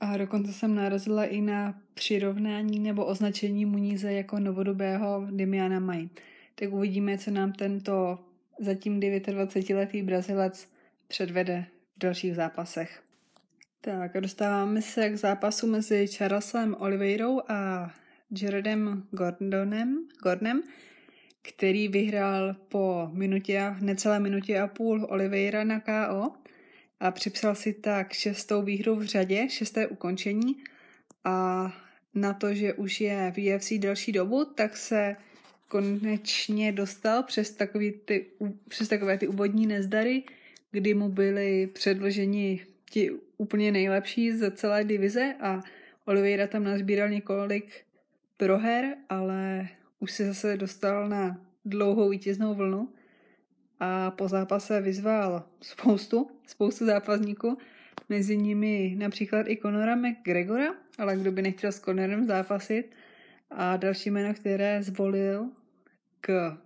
a 0.00 0.16
dokonce 0.16 0.52
jsem 0.52 0.74
narazila 0.74 1.24
i 1.24 1.40
na 1.40 1.80
přirovnání 1.94 2.80
nebo 2.80 3.04
označení 3.04 3.66
Muníze 3.66 4.12
jako 4.12 4.38
novodobého 4.38 5.26
Dimiana 5.30 5.80
Maj. 5.80 6.08
Tak 6.54 6.72
uvidíme, 6.72 7.18
co 7.18 7.30
nám 7.30 7.52
tento 7.52 8.18
zatím 8.60 9.00
29-letý 9.00 10.02
Brazilec 10.02 10.68
předvede 11.08 11.64
v 11.96 12.00
dalších 12.00 12.34
zápasech. 12.34 13.02
Tak 13.80 14.12
dostáváme 14.20 14.82
se 14.82 15.10
k 15.10 15.16
zápasu 15.16 15.66
mezi 15.66 16.06
Charlesem 16.06 16.76
Oliveirou 16.78 17.40
a 17.48 17.90
Jaredem 18.42 19.06
Gordonem, 19.10 20.08
Gordonem, 20.22 20.62
který 21.42 21.88
vyhrál 21.88 22.56
po 22.68 23.10
minutě, 23.12 23.74
necelé 23.80 24.20
minutě 24.20 24.60
a 24.60 24.66
půl 24.66 25.06
Oliveira 25.10 25.64
na 25.64 25.80
KO 25.80 26.32
a 27.00 27.10
připsal 27.10 27.54
si 27.54 27.72
tak 27.72 28.12
šestou 28.12 28.62
výhru 28.62 28.96
v 28.96 29.04
řadě, 29.04 29.48
šesté 29.50 29.86
ukončení. 29.86 30.56
A 31.24 31.66
na 32.14 32.32
to, 32.32 32.54
že 32.54 32.74
už 32.74 33.00
je 33.00 33.32
v 33.36 33.54
UFC 33.54 33.72
delší 33.72 34.12
dobu, 34.12 34.44
tak 34.44 34.76
se 34.76 35.16
konečně 35.68 36.72
dostal 36.72 37.22
přes, 37.22 37.50
takový 37.50 37.92
ty, 38.04 38.26
přes 38.68 38.88
takové 38.88 39.18
ty 39.18 39.28
úvodní 39.28 39.66
nezdary, 39.66 40.22
kdy 40.70 40.94
mu 40.94 41.08
byli 41.08 41.66
předloženi 41.66 42.66
ti 42.90 43.10
úplně 43.36 43.72
nejlepší 43.72 44.32
ze 44.32 44.50
celé 44.50 44.84
divize 44.84 45.34
a 45.40 45.62
Oliveira 46.06 46.46
tam 46.46 46.64
nazbíral 46.64 47.08
několik 47.08 47.72
proher, 48.36 48.96
ale 49.08 49.68
už 50.00 50.12
se 50.12 50.26
zase 50.26 50.56
dostal 50.56 51.08
na 51.08 51.40
dlouhou 51.64 52.08
vítěznou 52.08 52.54
vlnu 52.54 52.88
a 53.80 54.10
po 54.10 54.28
zápase 54.28 54.80
vyzval 54.80 55.46
spoustu, 55.60 56.30
spoustu 56.46 56.86
zápasníků, 56.86 57.58
mezi 58.08 58.36
nimi 58.36 58.94
například 58.98 59.48
i 59.48 59.56
Conora 59.56 59.96
McGregora, 59.96 60.74
ale 60.98 61.16
kdo 61.16 61.32
by 61.32 61.42
nechtěl 61.42 61.72
s 61.72 61.80
Conorem 61.80 62.26
zápasit. 62.26 62.90
A 63.50 63.76
další 63.76 64.10
jméno, 64.10 64.34
které 64.34 64.82
zvolil 64.82 65.50
k 66.20 66.58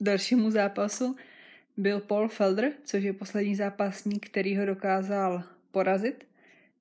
dalšímu 0.00 0.50
zápasu, 0.50 1.16
byl 1.76 2.00
Paul 2.00 2.28
Felder, 2.28 2.72
což 2.84 3.02
je 3.02 3.12
poslední 3.12 3.56
zápasník, 3.56 4.26
který 4.26 4.56
ho 4.56 4.66
dokázal 4.66 5.42
porazit, 5.70 6.26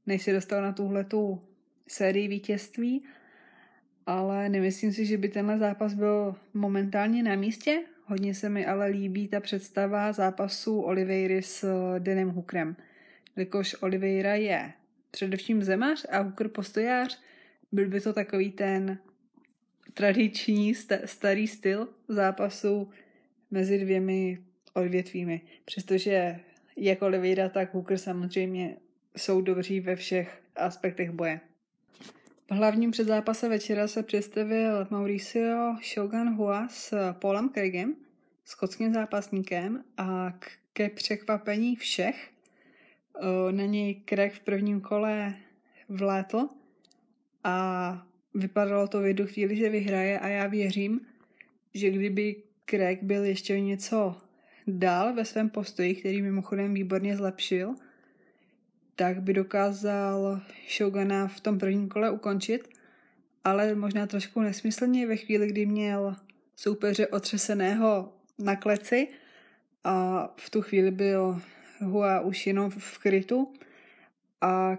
než 0.08 0.24
se 0.24 0.34
dostal 0.34 0.62
na 0.62 0.72
tuhletu 0.72 1.42
sérii 1.88 2.28
vítězství 2.28 3.04
ale 4.06 4.50
nemyslím 4.50 4.94
si, 4.94 5.06
že 5.06 5.18
by 5.18 5.30
tenhle 5.30 5.58
zápas 5.58 5.94
byl 5.94 6.36
momentálně 6.54 7.24
na 7.24 7.36
místě. 7.36 7.82
Hodně 8.06 8.34
se 8.34 8.50
mi 8.50 8.66
ale 8.66 8.86
líbí 8.86 9.28
ta 9.28 9.40
představa 9.40 10.12
zápasu 10.12 10.82
Oliveiry 10.82 11.42
s 11.42 11.66
Denem 12.00 12.30
Hookerem. 12.30 12.76
Jelikož 13.36 13.76
Oliveira 13.82 14.36
je 14.36 14.74
především 15.12 15.64
zemař 15.64 16.06
a 16.10 16.20
Hooker 16.20 16.48
postojář, 16.48 17.20
byl 17.72 17.90
by 17.90 18.02
to 18.02 18.14
takový 18.14 18.52
ten 18.52 18.98
tradiční 19.94 20.74
starý 21.06 21.48
styl 21.48 21.88
zápasu 22.08 22.90
mezi 23.52 23.80
dvěmi 23.80 24.40
odvětvími. 24.74 25.42
Přestože 25.66 26.40
jak 26.78 27.02
Oliveira, 27.02 27.50
tak 27.50 27.74
Hooker 27.74 27.98
samozřejmě 27.98 28.78
jsou 29.18 29.42
dobří 29.42 29.80
ve 29.80 29.96
všech 29.96 30.42
aspektech 30.56 31.12
boje. 31.12 31.40
V 32.50 32.52
hlavním 32.52 32.92
předzápase 32.92 33.50
večera 33.50 33.88
se 33.88 34.04
představil 34.04 34.88
Mauricio 34.90 35.76
Shogun 35.94 36.36
Hua 36.36 36.68
s 36.70 37.14
Paulem 37.14 37.50
Craigem, 37.50 37.96
skotským 38.46 38.94
zápasníkem 38.94 39.84
a 39.98 40.34
ke 40.74 40.90
překvapení 40.90 41.76
všech 41.76 42.32
na 43.52 43.66
něj 43.66 44.02
Craig 44.10 44.34
v 44.34 44.40
prvním 44.40 44.82
kole 44.82 45.34
vlétl 45.90 46.48
a 47.44 48.08
vypadalo 48.34 48.88
to 48.88 49.02
v 49.02 49.06
jednu 49.06 49.28
chvíli, 49.28 49.56
že 49.56 49.70
vyhraje 49.70 50.20
a 50.20 50.28
já 50.28 50.48
věřím, 50.48 51.02
že 51.74 51.90
kdyby 51.90 52.36
Craig 52.70 53.04
byl 53.04 53.24
ještě 53.24 53.60
něco 53.60 54.16
dál 54.68 55.14
ve 55.14 55.26
svém 55.26 55.50
postoji, 55.50 55.96
který 55.96 56.22
mimochodem 56.22 56.74
výborně 56.74 57.18
zlepšil, 57.18 57.76
tak 58.96 59.22
by 59.22 59.34
dokázal 59.34 60.42
Shogana 60.78 61.28
v 61.28 61.40
tom 61.40 61.60
prvním 61.60 61.90
kole 61.90 62.12
ukončit, 62.12 62.70
ale 63.44 63.76
možná 63.76 64.08
trošku 64.08 64.42
nesmyslně 64.42 65.08
ve 65.08 65.16
chvíli, 65.16 65.48
kdy 65.48 65.66
měl 65.66 66.16
soupeře 66.56 67.08
otřeseného 67.08 68.14
na 68.40 68.56
kleci 68.56 69.08
a 69.84 70.28
v 70.38 70.50
tu 70.50 70.62
chvíli 70.62 70.92
byl 70.92 71.42
Hua 71.80 72.22
už 72.22 72.48
jenom 72.48 72.70
v 72.70 72.98
krytu 72.98 73.54
a 74.42 74.78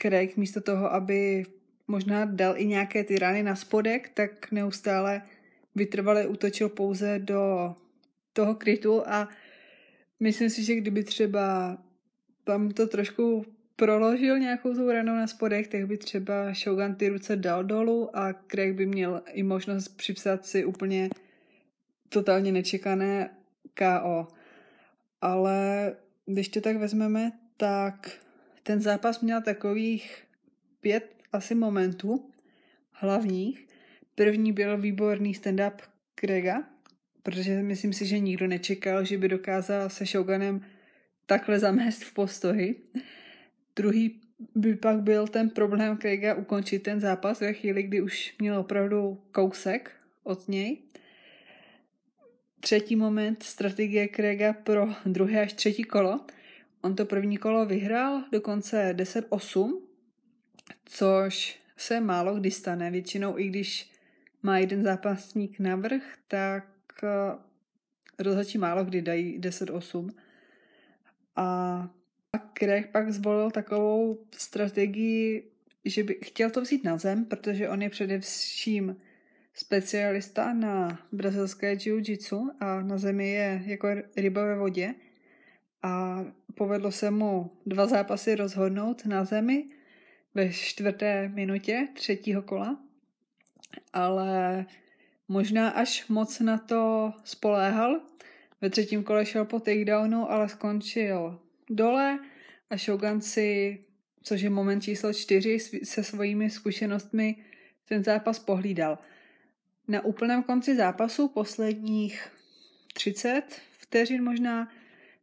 Craig 0.00 0.36
místo 0.36 0.60
toho, 0.60 0.92
aby 0.92 1.44
možná 1.88 2.24
dal 2.24 2.54
i 2.56 2.66
nějaké 2.66 3.04
ty 3.04 3.18
rány 3.18 3.42
na 3.42 3.56
spodek, 3.56 4.08
tak 4.14 4.52
neustále 4.52 5.22
vytrvale 5.74 6.26
útočil 6.26 6.68
pouze 6.68 7.18
do 7.18 7.74
toho 8.32 8.54
krytu 8.54 9.08
a 9.08 9.28
myslím 10.20 10.50
si, 10.50 10.64
že 10.64 10.74
kdyby 10.74 11.04
třeba 11.04 11.78
tam 12.44 12.70
to 12.70 12.86
trošku 12.86 13.46
proložil 13.76 14.38
nějakou 14.38 14.74
tou 14.74 14.90
ranou 14.90 15.16
na 15.16 15.26
spodech, 15.26 15.68
tak 15.68 15.86
by 15.86 15.98
třeba 15.98 16.54
Shogun 16.54 16.94
ty 16.94 17.08
ruce 17.08 17.36
dal 17.36 17.64
dolů 17.64 18.16
a 18.16 18.32
Craig 18.32 18.76
by 18.76 18.86
měl 18.86 19.22
i 19.32 19.42
možnost 19.42 19.88
připsat 19.88 20.46
si 20.46 20.64
úplně 20.64 21.10
totálně 22.08 22.52
nečekané 22.52 23.30
KO. 23.74 24.28
Ale 25.20 25.92
když 26.26 26.48
to 26.48 26.60
tak 26.60 26.76
vezmeme, 26.76 27.32
tak 27.56 28.10
ten 28.62 28.80
zápas 28.80 29.20
měl 29.20 29.42
takových 29.42 30.24
pět 30.80 31.14
asi 31.32 31.54
momentů 31.54 32.30
hlavních. 32.92 33.66
První 34.14 34.52
byl 34.52 34.78
výborný 34.78 35.34
stand-up 35.34 35.74
Grega, 36.20 36.64
protože 37.22 37.62
myslím 37.62 37.92
si, 37.92 38.06
že 38.06 38.18
nikdo 38.18 38.46
nečekal, 38.46 39.04
že 39.04 39.18
by 39.18 39.28
dokázal 39.28 39.90
se 39.90 40.04
Shogunem 40.04 40.60
takhle 41.32 41.58
zamést 41.58 42.04
v 42.04 42.14
postoji. 42.14 42.84
Druhý 43.76 44.20
by 44.54 44.74
pak 44.76 45.00
byl 45.00 45.26
ten 45.26 45.50
problém 45.50 45.98
Craiga 45.98 46.34
ukončit 46.34 46.82
ten 46.82 47.00
zápas 47.00 47.40
ve 47.40 47.52
chvíli, 47.52 47.82
kdy 47.82 48.00
už 48.00 48.34
měl 48.38 48.58
opravdu 48.58 49.20
kousek 49.32 49.90
od 50.22 50.48
něj. 50.48 50.78
Třetí 52.60 52.96
moment 52.96 53.42
strategie 53.42 54.08
Craiga 54.08 54.52
pro 54.52 54.88
druhé 55.06 55.42
až 55.42 55.52
třetí 55.52 55.84
kolo. 55.84 56.20
On 56.80 56.96
to 56.96 57.06
první 57.06 57.36
kolo 57.36 57.66
vyhrál 57.66 58.24
dokonce 58.32 58.94
10-8, 58.96 59.80
což 60.84 61.58
se 61.76 62.00
málo 62.00 62.34
kdy 62.34 62.50
stane. 62.50 62.90
Většinou, 62.90 63.38
i 63.38 63.48
když 63.48 63.90
má 64.42 64.58
jeden 64.58 64.82
zápasník 64.82 65.58
navrh, 65.58 66.02
tak 66.28 66.64
eh, 67.04 67.38
rozhodčí 68.18 68.58
málo 68.58 68.84
kdy 68.84 69.02
dají 69.02 69.40
10-8. 69.40 70.10
A 71.36 71.88
Craig 72.58 72.90
pak 72.92 73.12
zvolil 73.12 73.50
takovou 73.50 74.18
strategii, 74.36 75.50
že 75.84 76.04
by 76.04 76.18
chtěl 76.24 76.50
to 76.50 76.60
vzít 76.60 76.84
na 76.84 76.98
zem, 76.98 77.24
protože 77.24 77.68
on 77.68 77.82
je 77.82 77.90
především 77.90 78.96
specialista 79.54 80.52
na 80.52 80.98
brazilské 81.12 81.72
jiu-jitsu 81.72 82.50
a 82.60 82.80
na 82.80 82.98
zemi 82.98 83.30
je 83.30 83.62
jako 83.66 83.88
ryba 84.16 84.44
ve 84.44 84.58
vodě. 84.58 84.94
A 85.82 86.24
povedlo 86.54 86.92
se 86.92 87.10
mu 87.10 87.50
dva 87.66 87.86
zápasy 87.86 88.34
rozhodnout 88.34 89.06
na 89.06 89.24
zemi 89.24 89.66
ve 90.34 90.52
čtvrté 90.52 91.28
minutě 91.28 91.88
třetího 91.94 92.42
kola, 92.42 92.78
ale 93.92 94.66
možná 95.28 95.70
až 95.70 96.08
moc 96.08 96.40
na 96.40 96.58
to 96.58 97.12
spoléhal. 97.24 98.00
Ve 98.62 98.70
třetím 98.70 99.04
kole 99.04 99.26
šel 99.26 99.44
po 99.44 99.60
takedownu, 99.60 100.30
ale 100.30 100.48
skončil 100.48 101.40
dole 101.70 102.18
a 102.70 102.76
Shogun 102.76 103.20
si, 103.20 103.78
což 104.22 104.40
je 104.40 104.50
moment 104.50 104.80
číslo 104.80 105.12
čtyři, 105.12 105.58
se 105.84 106.04
svými 106.04 106.50
zkušenostmi 106.50 107.36
ten 107.88 108.04
zápas 108.04 108.38
pohlídal. 108.38 108.98
Na 109.88 110.04
úplném 110.04 110.42
konci 110.42 110.76
zápasu 110.76 111.28
posledních 111.28 112.28
30 112.94 113.42
vteřin 113.78 114.24
možná 114.24 114.68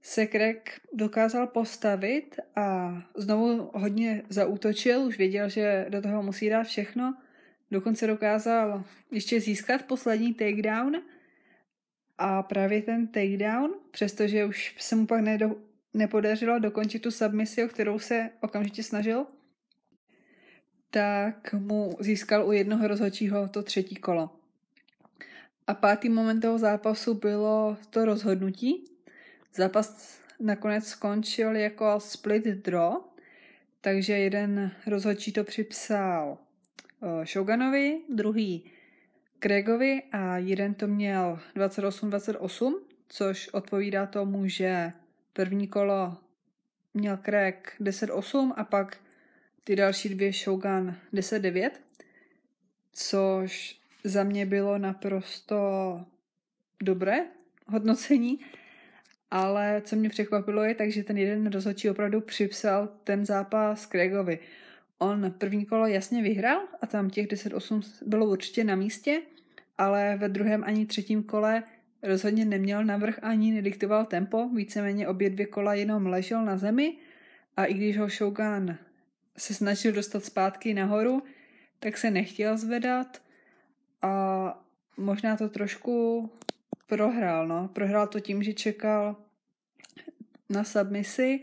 se 0.02 0.28
Craig 0.28 0.82
dokázal 0.94 1.48
postavit 1.48 2.36
a 2.56 2.98
znovu 3.16 3.72
hodně 3.74 4.24
zaútočil, 4.30 5.02
už 5.02 5.18
věděl, 5.18 5.50
že 5.50 5.86
do 5.90 6.02
toho 6.02 6.24
musí 6.24 6.50
dát 6.50 6.64
všechno. 6.64 7.18
Dokonce 7.72 8.08
dokázal 8.08 8.84
ještě 9.12 9.42
získat 9.42 9.84
poslední 9.84 10.34
takedown 10.34 11.02
a 12.20 12.44
právě 12.44 12.82
ten 12.82 13.08
takedown, 13.08 13.74
přestože 13.92 14.46
už 14.46 14.76
se 14.80 14.96
mu 14.96 15.06
pak 15.06 15.22
nedo, 15.22 15.56
nepodařilo 15.94 16.60
dokončit 16.60 17.02
tu 17.02 17.12
submisi, 17.12 17.64
o 17.64 17.68
kterou 17.68 18.00
se 18.00 18.30
okamžitě 18.42 18.84
snažil, 18.84 19.26
tak 20.92 21.54
mu 21.54 21.98
získal 22.00 22.48
u 22.48 22.52
jednoho 22.52 22.88
rozhodčího 22.88 23.48
to 23.48 23.64
třetí 23.64 23.96
kolo. 23.96 24.30
A 25.68 25.74
pátý 25.74 26.10
moment 26.10 26.40
toho 26.40 26.58
zápasu 26.58 27.14
bylo 27.14 27.78
to 27.90 28.06
rozhodnutí. 28.06 28.84
Zápas 29.56 30.20
nakonec 30.40 30.86
skončil 30.86 31.56
jako 31.56 32.00
split 32.00 32.46
draw, 32.46 32.94
takže 33.82 34.14
jeden 34.14 34.72
rozhodčí 34.88 35.32
to 35.32 35.44
připsal 35.44 36.38
eh, 37.02 37.26
Shoganovi, 37.26 38.02
druhý 38.10 38.72
Craigovi 39.40 40.04
a 40.12 40.38
jeden 40.38 40.74
to 40.74 40.88
měl 40.88 41.40
28-28, 41.56 42.80
což 43.08 43.50
odpovídá 43.50 44.06
tomu, 44.06 44.48
že 44.48 44.92
První 45.40 45.68
kolo 45.68 46.18
měl 46.94 47.18
Craig 47.18 47.74
10-8 47.82 48.54
a 48.56 48.64
pak 48.64 48.98
ty 49.64 49.76
další 49.76 50.10
dvě 50.10 50.34
Shogun 50.34 50.96
10-9, 51.14 51.72
což 52.94 53.80
za 54.04 54.24
mě 54.24 54.46
bylo 54.46 54.78
naprosto 54.78 55.56
dobré 56.84 57.26
hodnocení, 57.68 58.40
ale 59.32 59.82
co 59.86 59.96
mě 59.96 60.10
překvapilo 60.10 60.64
je, 60.64 60.76
takže 60.76 61.04
ten 61.04 61.18
jeden 61.18 61.52
rozhodčí 61.52 61.90
opravdu 61.90 62.22
připsal 62.22 62.90
ten 63.04 63.26
zápas 63.26 63.88
Craigovi. 63.88 64.40
On 65.00 65.34
první 65.38 65.66
kolo 65.66 65.88
jasně 65.88 66.22
vyhrál 66.22 66.62
a 66.82 66.88
tam 66.88 67.10
těch 67.10 67.28
10-8 67.28 67.82
bylo 68.06 68.26
určitě 68.26 68.64
na 68.64 68.76
místě, 68.76 69.22
ale 69.78 70.18
ve 70.18 70.30
druhém 70.30 70.64
ani 70.64 70.86
třetím 70.86 71.24
kole 71.24 71.64
Rozhodně 72.04 72.46
neměl 72.46 72.86
navrh 72.86 73.20
ani 73.22 73.52
nediktoval 73.52 74.06
tempo, 74.06 74.50
víceméně 74.50 75.08
obě 75.08 75.30
dvě 75.30 75.46
kola 75.46 75.74
jenom 75.74 76.06
ležel 76.06 76.46
na 76.46 76.58
zemi 76.58 76.98
a 77.58 77.66
i 77.66 77.74
když 77.74 77.98
ho 77.98 78.10
Shogun 78.10 78.78
se 79.38 79.54
snažil 79.54 79.92
dostat 79.92 80.26
zpátky 80.26 80.74
nahoru, 80.74 81.24
tak 81.80 81.98
se 81.98 82.12
nechtěl 82.12 82.58
zvedat 82.58 83.22
a 84.02 84.64
možná 84.98 85.38
to 85.38 85.50
trošku 85.50 86.30
prohrál. 86.88 87.48
No. 87.48 87.68
Prohrál 87.68 88.08
to 88.08 88.20
tím, 88.20 88.44
že 88.44 88.54
čekal 88.54 89.16
na 90.50 90.64
submisi 90.64 91.40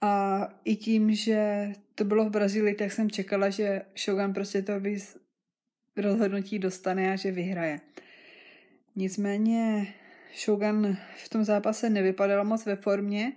a 0.00 0.42
i 0.64 0.76
tím, 0.76 1.14
že 1.14 1.72
to 1.94 2.04
bylo 2.04 2.24
v 2.24 2.30
Brazílii, 2.30 2.74
tak 2.74 2.92
jsem 2.92 3.10
čekala, 3.10 3.50
že 3.50 3.82
Shogun 3.96 4.34
prostě 4.34 4.62
to 4.62 4.72
rozhodnutí 5.96 6.58
dostane 6.58 7.12
a 7.12 7.16
že 7.16 7.30
vyhraje. 7.30 7.80
Nicméně 8.96 9.94
Shogun 10.44 10.96
v 11.24 11.28
tom 11.28 11.44
zápase 11.44 11.90
nevypadal 11.90 12.44
moc 12.44 12.66
ve 12.66 12.76
formě 12.76 13.32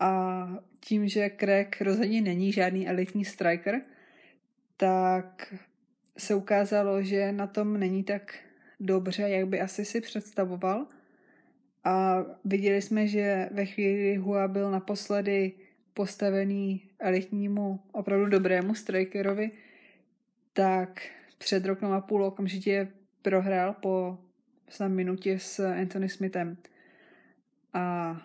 a 0.00 0.48
tím, 0.80 1.08
že 1.08 1.30
Craig 1.40 1.80
rozhodně 1.80 2.22
není 2.22 2.52
žádný 2.52 2.88
elitní 2.88 3.24
striker, 3.24 3.82
tak 4.76 5.54
se 6.18 6.34
ukázalo, 6.34 7.02
že 7.02 7.32
na 7.32 7.46
tom 7.46 7.80
není 7.80 8.04
tak 8.04 8.34
dobře, 8.80 9.22
jak 9.22 9.48
by 9.48 9.60
asi 9.60 9.84
si 9.84 10.00
představoval. 10.00 10.86
A 11.86 12.24
viděli 12.44 12.82
jsme, 12.82 13.06
že 13.06 13.48
ve 13.52 13.66
chvíli 13.66 14.16
Hua 14.16 14.48
byl 14.48 14.70
naposledy 14.70 15.52
postavený 15.94 16.82
elitnímu, 16.98 17.80
opravdu 17.92 18.26
dobrému 18.26 18.74
strikerovi, 18.74 19.50
tak 20.52 21.02
před 21.38 21.64
rokem 21.64 21.92
a 21.92 22.00
půl 22.00 22.24
okamžitě 22.24 22.88
prohrál 23.22 23.72
po 23.72 24.18
snad 24.68 24.88
minutě 24.88 25.38
s 25.38 25.72
Anthony 25.80 26.08
Smithem. 26.08 26.56
A 27.72 28.16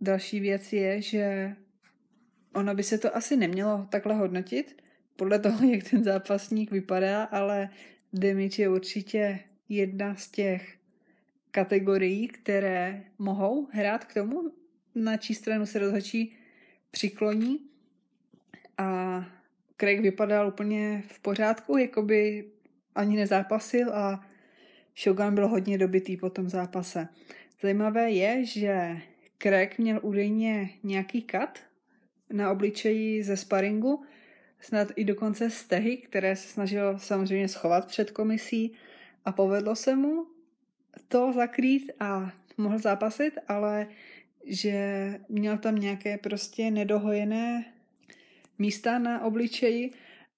další 0.00 0.40
věc 0.40 0.72
je, 0.72 1.02
že 1.02 1.56
ono 2.54 2.74
by 2.74 2.82
se 2.82 2.98
to 2.98 3.16
asi 3.16 3.36
nemělo 3.36 3.86
takhle 3.90 4.14
hodnotit, 4.14 4.82
podle 5.16 5.38
toho, 5.38 5.66
jak 5.70 5.90
ten 5.90 6.04
zápasník 6.04 6.70
vypadá, 6.70 7.24
ale 7.24 7.68
damage 8.12 8.62
je 8.62 8.68
určitě 8.68 9.38
jedna 9.68 10.14
z 10.14 10.30
těch 10.30 10.76
kategorií, 11.56 12.28
které 12.28 13.04
mohou 13.18 13.68
hrát 13.72 14.04
k 14.04 14.14
tomu, 14.14 14.52
na 14.94 15.16
čí 15.16 15.34
stranu 15.34 15.66
se 15.66 15.78
rozhodčí 15.78 16.36
přikloní. 16.90 17.60
A 18.78 19.24
Craig 19.80 20.00
vypadal 20.00 20.48
úplně 20.48 21.02
v 21.08 21.20
pořádku, 21.20 21.76
jako 21.76 22.02
by 22.02 22.44
ani 22.94 23.16
nezápasil 23.16 23.94
a 23.94 24.26
Shogun 25.02 25.34
byl 25.34 25.48
hodně 25.48 25.78
dobitý 25.78 26.16
po 26.16 26.30
tom 26.30 26.48
zápase. 26.48 27.08
Zajímavé 27.60 28.10
je, 28.10 28.44
že 28.44 28.96
Craig 29.38 29.78
měl 29.78 30.00
údajně 30.02 30.70
nějaký 30.82 31.22
kat 31.22 31.58
na 32.32 32.50
obličeji 32.50 33.22
ze 33.22 33.36
sparingu, 33.36 34.04
snad 34.60 34.88
i 34.96 35.04
dokonce 35.04 35.50
stehy, 35.50 35.96
které 35.96 36.36
se 36.36 36.48
snažil 36.48 36.98
samozřejmě 36.98 37.48
schovat 37.48 37.86
před 37.86 38.10
komisí 38.10 38.72
a 39.24 39.32
povedlo 39.32 39.76
se 39.76 39.96
mu 39.96 40.35
to 41.08 41.32
zakrýt 41.32 41.92
a 42.00 42.32
mohl 42.56 42.78
zápasit, 42.78 43.38
ale 43.48 43.86
že 44.46 45.20
měl 45.28 45.58
tam 45.58 45.74
nějaké 45.74 46.18
prostě 46.18 46.70
nedohojené 46.70 47.64
místa 48.58 48.98
na 48.98 49.24
obličeji 49.24 49.90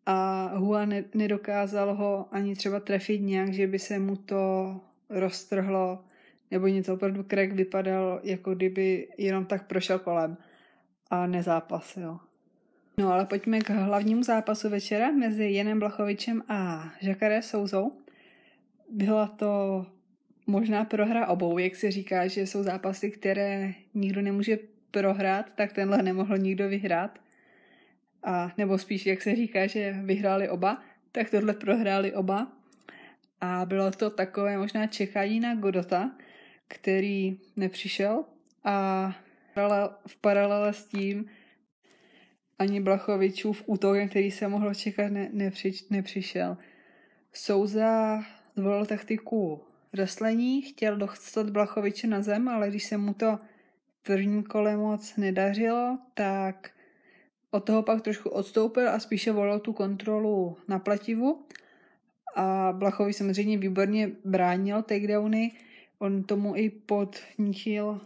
a 0.07 0.51
Hua 0.57 0.85
ne- 0.85 1.05
nedokázal 1.15 1.95
ho 1.95 2.29
ani 2.31 2.57
třeba 2.57 2.81
trefit 2.81 3.21
nějak, 3.21 3.53
že 3.53 3.67
by 3.67 3.79
se 3.79 3.99
mu 3.99 4.17
to 4.17 4.75
roztrhlo 5.09 6.05
nebo 6.51 6.67
něco. 6.67 6.95
Opravdu 6.95 7.23
Craig 7.23 7.53
vypadal, 7.53 8.21
jako 8.23 8.55
kdyby 8.55 9.09
jenom 9.19 9.45
tak 9.45 9.67
prošel 9.67 9.99
kolem 9.99 10.37
a 11.11 11.27
nezápasil. 11.27 12.19
No 12.99 13.13
ale 13.13 13.27
pojďme 13.27 13.61
k 13.61 13.71
hlavnímu 13.71 14.23
zápasu 14.23 14.69
večera 14.69 15.11
mezi 15.11 15.45
Jenem 15.45 15.79
Blachovičem 15.79 16.43
a 16.49 16.91
Žakaré 17.01 17.43
Souzou. 17.43 17.93
Byla 18.91 19.27
to 19.27 19.87
možná 20.49 20.85
prohra 20.85 21.27
obou, 21.27 21.59
jak 21.59 21.77
se 21.77 21.91
říká, 21.91 22.27
že 22.27 22.47
jsou 22.47 22.63
zápasy, 22.63 23.11
které 23.11 23.75
nikdo 23.95 24.23
nemůže 24.23 24.59
prohrát, 24.91 25.55
tak 25.55 25.73
tenhle 25.73 26.03
nemohl 26.03 26.39
nikdo 26.39 26.69
vyhrát. 26.69 27.19
a 28.23 28.53
nebo 28.59 28.79
spíš, 28.79 29.07
jak 29.07 29.23
se 29.23 29.37
říká, 29.37 29.67
že 29.67 29.93
vyhráli 30.05 30.49
oba, 30.49 30.83
tak 31.13 31.31
tohle 31.31 31.55
prohráli 31.55 32.15
oba. 32.15 32.53
A 33.41 33.65
bylo 33.67 33.91
to 33.91 34.11
takové 34.11 34.59
možná 34.59 34.87
čekání 34.87 35.41
na 35.41 35.55
Godota, 35.55 36.11
který 36.69 37.39
nepřišel 37.57 38.25
a 38.65 39.13
v 40.07 40.17
paralele 40.21 40.73
s 40.73 40.85
tím 40.85 41.27
ani 42.59 42.81
Blachovičův 42.81 43.63
útok, 43.67 43.97
který 44.11 44.31
se 44.31 44.49
mohlo 44.49 44.75
čekat, 44.75 45.13
ne, 45.13 45.29
nepři, 45.33 45.73
nepřišel. 45.91 46.57
Souza 47.33 48.23
zvolil 48.57 48.87
taktiku 48.87 49.68
wrestlení, 49.93 50.63
chtěl 50.63 50.97
dostat 50.97 51.51
Blachoviče 51.51 52.07
na 52.07 52.23
zem, 52.23 52.49
ale 52.49 52.69
když 52.69 52.85
se 52.85 52.97
mu 52.97 53.15
to 53.15 53.39
v 54.01 54.03
prvním 54.03 54.43
kole 54.43 54.77
moc 54.77 55.17
nedařilo, 55.17 55.99
tak 56.15 56.71
od 57.51 57.65
toho 57.65 57.83
pak 57.83 58.03
trošku 58.03 58.29
odstoupil 58.29 58.89
a 58.89 59.01
spíše 59.01 59.33
volil 59.33 59.59
tu 59.59 59.73
kontrolu 59.73 60.57
na 60.69 60.79
plativu. 60.79 61.47
A 62.37 62.73
Blachovi 62.73 63.13
samozřejmě 63.13 63.59
výborně 63.59 64.11
bránil 64.25 64.83
takedowny, 64.83 65.53
on 65.99 66.23
tomu 66.23 66.57
i 66.57 66.71
podnítil, 66.71 68.01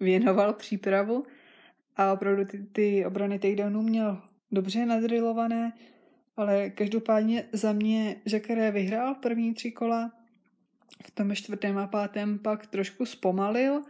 věnoval 0.00 0.52
přípravu. 0.52 1.24
A 1.96 2.12
opravdu 2.12 2.44
ty, 2.44 2.66
ty 2.72 3.06
obrany 3.06 3.38
takedownů 3.38 3.82
měl 3.82 4.22
dobře 4.52 4.86
nadrilované, 4.86 5.72
ale 6.36 6.70
každopádně 6.70 7.44
za 7.52 7.72
mě 7.72 8.16
Jacare 8.32 8.70
vyhrál 8.70 9.14
první 9.14 9.54
tři 9.54 9.72
kola, 9.72 10.12
v 11.06 11.10
tom 11.10 11.34
čtvrtém 11.34 11.78
a 11.78 11.86
pátém 11.86 12.38
pak 12.38 12.66
trošku 12.66 13.06
zpomalil, 13.06 13.82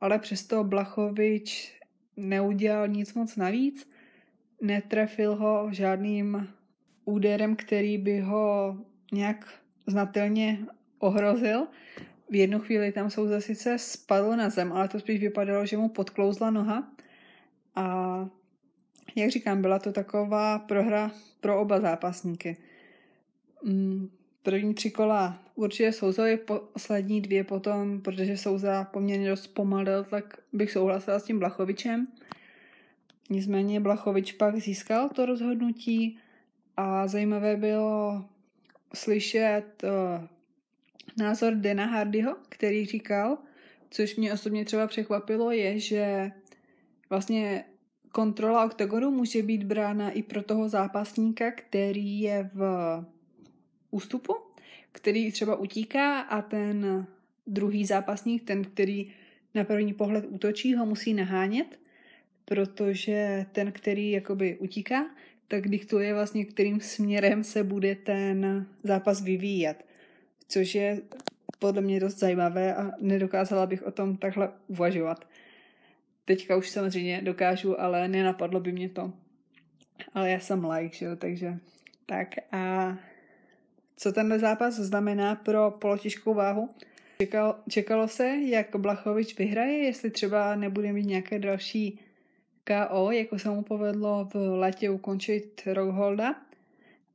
ale 0.00 0.18
přesto 0.18 0.64
Blachovič 0.64 1.76
neudělal 2.16 2.88
nic 2.88 3.14
moc 3.14 3.36
navíc, 3.36 3.90
netrefil 4.60 5.36
ho 5.36 5.68
žádným 5.70 6.48
úderem, 7.04 7.56
který 7.56 7.98
by 7.98 8.20
ho 8.20 8.76
nějak 9.12 9.54
znatelně 9.86 10.58
ohrozil. 10.98 11.66
V 12.30 12.34
jednu 12.34 12.58
chvíli 12.58 12.92
tam 12.92 13.10
jsou 13.10 13.40
sice 13.40 13.78
spadl 13.78 14.36
na 14.36 14.50
zem, 14.50 14.72
ale 14.72 14.88
to 14.88 15.00
spíš 15.00 15.20
vypadalo, 15.20 15.66
že 15.66 15.76
mu 15.76 15.88
podklouzla 15.88 16.50
noha. 16.50 16.92
A 17.74 18.28
jak 19.16 19.30
říkám, 19.30 19.62
byla 19.62 19.78
to 19.78 19.92
taková 19.92 20.58
prohra 20.58 21.10
pro 21.40 21.60
oba 21.60 21.80
zápasníky. 21.80 22.56
První 24.46 24.74
tři 24.74 24.90
kola 24.90 25.38
určitě 25.54 25.92
Souzovi, 25.92 26.36
poslední 26.72 27.20
dvě 27.20 27.44
potom, 27.44 28.00
protože 28.00 28.36
Souza 28.36 28.84
poměrně 28.84 29.28
dost 29.28 29.46
pomalil, 29.46 30.04
tak 30.04 30.38
bych 30.52 30.70
souhlasila 30.72 31.18
s 31.18 31.24
tím 31.24 31.38
Blachovičem. 31.38 32.06
Nicméně 33.30 33.80
Blachovič 33.80 34.32
pak 34.32 34.56
získal 34.56 35.08
to 35.08 35.26
rozhodnutí 35.26 36.18
a 36.76 37.08
zajímavé 37.08 37.56
bylo 37.56 38.24
slyšet 38.94 39.64
uh, 39.82 40.24
názor 41.18 41.54
Dana 41.54 41.86
Hardyho, 41.86 42.36
který 42.48 42.86
říkal, 42.86 43.38
což 43.90 44.16
mě 44.16 44.32
osobně 44.32 44.64
třeba 44.64 44.86
překvapilo, 44.86 45.50
je, 45.50 45.78
že 45.78 46.32
vlastně 47.10 47.64
kontrola 48.12 48.64
oktagonu 48.64 49.10
může 49.10 49.42
být 49.42 49.64
brána 49.64 50.10
i 50.10 50.22
pro 50.22 50.42
toho 50.42 50.68
zápasníka, 50.68 51.50
který 51.50 52.20
je 52.20 52.50
v 52.54 53.04
ústupu, 53.96 54.36
který 54.92 55.32
třeba 55.32 55.56
utíká 55.56 56.20
a 56.20 56.42
ten 56.42 57.06
druhý 57.46 57.86
zápasník, 57.86 58.44
ten, 58.44 58.64
který 58.64 59.12
na 59.54 59.64
první 59.64 59.94
pohled 59.94 60.24
útočí, 60.28 60.74
ho 60.74 60.86
musí 60.86 61.14
nahánět, 61.14 61.78
protože 62.44 63.46
ten, 63.52 63.72
který 63.72 64.10
jakoby 64.10 64.56
utíká, 64.58 65.10
tak 65.48 65.68
diktuje 65.68 66.14
vlastně, 66.14 66.44
kterým 66.44 66.80
směrem 66.80 67.44
se 67.44 67.64
bude 67.64 67.94
ten 67.94 68.66
zápas 68.82 69.22
vyvíjet. 69.22 69.84
Což 70.48 70.74
je 70.74 71.02
podle 71.58 71.82
mě 71.82 72.00
dost 72.00 72.18
zajímavé 72.18 72.74
a 72.74 72.92
nedokázala 73.00 73.66
bych 73.66 73.82
o 73.82 73.90
tom 73.90 74.16
takhle 74.16 74.52
uvažovat. 74.66 75.28
Teďka 76.24 76.56
už 76.56 76.70
samozřejmě 76.70 77.22
dokážu, 77.22 77.80
ale 77.80 78.08
nenapadlo 78.08 78.60
by 78.60 78.72
mě 78.72 78.88
to. 78.88 79.12
Ale 80.14 80.30
já 80.30 80.40
jsem 80.40 80.64
like, 80.64 80.96
že 80.96 81.04
jo, 81.04 81.16
takže 81.16 81.58
tak 82.06 82.28
a 82.52 82.96
co 83.96 84.12
tenhle 84.12 84.38
zápas 84.38 84.74
znamená 84.74 85.34
pro 85.34 85.70
polotěžkou 85.70 86.34
váhu? 86.34 86.70
Čekal, 87.18 87.56
čekalo 87.68 88.08
se, 88.08 88.28
jak 88.28 88.76
Blachovič 88.76 89.38
vyhraje, 89.38 89.78
jestli 89.78 90.10
třeba 90.10 90.54
nebude 90.54 90.92
mít 90.92 91.06
nějaké 91.06 91.38
další 91.38 92.00
KO, 92.64 93.10
jako 93.10 93.38
se 93.38 93.50
mu 93.50 93.62
povedlo 93.62 94.28
v 94.34 94.34
letě 94.34 94.90
ukončit 94.90 95.62
Rockholda, 95.66 96.34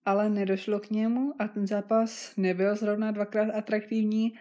ale 0.06 0.30
nedošlo 0.30 0.80
k 0.80 0.90
němu 0.90 1.34
a 1.40 1.48
ten 1.48 1.68
zápas 1.68 2.34
nebyl 2.38 2.76
zrovna 2.76 3.12
dvakrát 3.12 3.50
atraktivní 3.56 4.34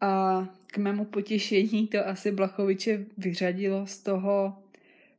a 0.00 0.46
k 0.66 0.78
mému 0.78 1.04
potěšení 1.04 1.86
to 1.86 2.08
asi 2.08 2.32
Blachoviče 2.32 3.04
vyřadilo 3.18 3.86
z 3.86 3.98
toho 3.98 4.58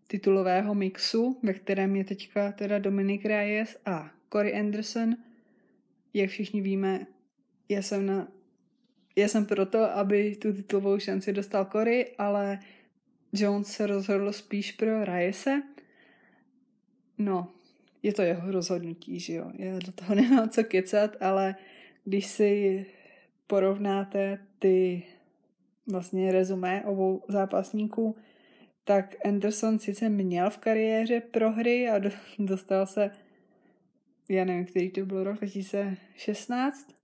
titulového 0.08 0.76
mixu, 0.76 1.40
ve 1.44 1.54
kterém 1.54 1.96
je 1.96 2.04
teďka 2.04 2.52
teda 2.52 2.80
Dominik 2.80 3.26
Reyes 3.26 3.78
a 3.86 4.10
Corey 4.30 4.60
Anderson. 4.60 5.16
Jak 6.16 6.30
všichni 6.30 6.62
víme, 6.62 7.08
já 7.70 7.82
jsem, 7.82 8.06
na, 8.06 8.28
já 9.16 9.28
jsem 9.28 9.46
proto, 9.46 9.84
aby 9.84 10.36
tu 10.36 10.54
titulovou 10.54 11.00
šanci 11.00 11.34
dostal 11.34 11.66
Corey, 11.66 12.16
ale 12.18 12.60
Jones 13.34 13.68
se 13.68 13.88
rozhodl 13.88 14.32
spíš 14.32 14.72
pro 14.72 15.06
Reyese. 15.06 15.64
No, 17.18 17.52
je 18.04 18.14
to 18.14 18.22
jeho 18.22 18.52
rozhodnutí, 18.52 19.20
že 19.20 19.34
jo. 19.34 19.52
Já 19.54 19.80
do 19.80 19.92
toho 19.92 20.16
nemám 20.22 20.50
co 20.50 20.64
kecat, 20.64 21.16
ale 21.22 21.56
když 22.06 22.26
si 22.26 22.86
porovnáte 23.48 24.40
ty 24.60 25.04
vlastně 25.88 26.32
rezumé 26.32 26.84
obou 26.86 27.24
zápasníků, 27.28 28.16
tak 28.84 29.16
Anderson 29.26 29.80
sice 29.80 30.10
měl 30.10 30.50
v 30.50 30.58
kariéře 30.58 31.20
prohry 31.20 31.90
a 31.90 32.02
dostal 32.40 32.86
se, 32.86 33.12
já 34.30 34.46
nevím, 34.46 34.66
který 34.66 34.90
to 34.90 35.06
byl 35.06 35.24
rok, 35.24 35.38
2016, 35.38 36.96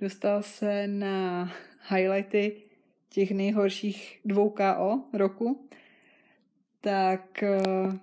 dostal 0.00 0.42
se 0.42 0.86
na 0.86 1.52
highlighty 1.88 2.62
těch 3.08 3.30
nejhorších 3.30 4.20
dvou 4.24 4.50
KO 4.50 5.00
roku, 5.12 5.68
tak 6.80 7.44
uh, 7.86 7.94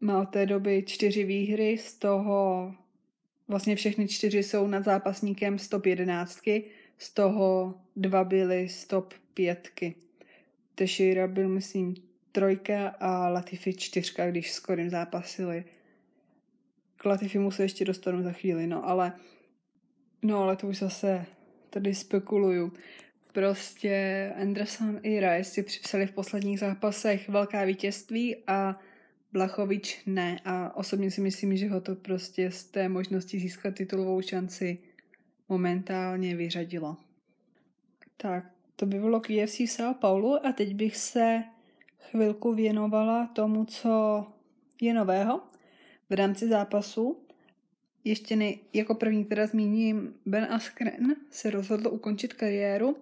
má 0.00 0.20
od 0.22 0.26
té 0.26 0.46
doby 0.46 0.82
čtyři 0.86 1.24
výhry, 1.24 1.78
z 1.78 1.94
toho 1.94 2.74
vlastně 3.48 3.76
všechny 3.76 4.08
čtyři 4.08 4.42
jsou 4.42 4.66
nad 4.66 4.84
zápasníkem 4.84 5.58
stop 5.58 5.86
jedenáctky, 5.86 6.64
z 6.98 7.14
toho 7.14 7.74
dva 7.96 8.24
byly 8.24 8.68
stop 8.68 9.14
pětky. 9.34 9.94
Teixeira 10.74 11.26
byl, 11.26 11.48
myslím, 11.48 11.94
trojka 12.32 12.88
a 12.88 13.28
Latifi 13.28 13.74
čtyřka, 13.74 14.30
když 14.30 14.52
s 14.52 14.60
Korym 14.60 14.90
zápasili. 14.90 15.64
K 17.00 17.04
Latifimu 17.04 17.50
se 17.50 17.62
ještě 17.62 17.84
dostanu 17.84 18.22
za 18.22 18.32
chvíli, 18.32 18.66
no 18.66 18.88
ale 18.88 19.12
no 20.22 20.42
ale 20.42 20.56
to 20.56 20.66
už 20.66 20.78
zase 20.78 21.26
tady 21.70 21.94
spekuluju. 21.94 22.72
Prostě 23.32 24.32
Anderson 24.40 25.00
i 25.02 25.20
Rice 25.20 25.50
si 25.50 25.62
připsali 25.62 26.06
v 26.06 26.12
posledních 26.12 26.60
zápasech 26.60 27.28
velká 27.28 27.64
vítězství 27.64 28.36
a 28.46 28.80
Blachovič 29.32 30.02
ne 30.06 30.40
a 30.44 30.76
osobně 30.76 31.10
si 31.10 31.20
myslím, 31.20 31.56
že 31.56 31.68
ho 31.68 31.80
to 31.80 31.96
prostě 31.96 32.50
z 32.50 32.64
té 32.64 32.88
možnosti 32.88 33.40
získat 33.40 33.74
titulovou 33.74 34.22
šanci 34.22 34.78
momentálně 35.48 36.36
vyřadilo. 36.36 36.96
Tak, 38.16 38.44
to 38.76 38.86
by 38.86 38.98
bylo 38.98 39.20
k 39.20 39.30
UFC 39.42 39.58
v 39.58 39.64
São 39.64 39.94
Paulo 39.94 40.46
a 40.46 40.52
teď 40.52 40.74
bych 40.74 40.96
se 40.96 41.42
chvilku 41.98 42.54
věnovala 42.54 43.26
tomu, 43.26 43.64
co 43.64 44.26
je 44.80 44.94
nového 44.94 45.40
v 46.10 46.14
rámci 46.14 46.48
zápasu. 46.48 47.16
Ještě 48.04 48.36
ne, 48.36 48.52
jako 48.72 48.94
první 48.94 49.24
teda 49.24 49.46
zmíním 49.46 50.14
Ben 50.26 50.46
Askren 50.50 51.16
se 51.30 51.50
rozhodl 51.50 51.88
ukončit 51.88 52.32
kariéru 52.32 52.96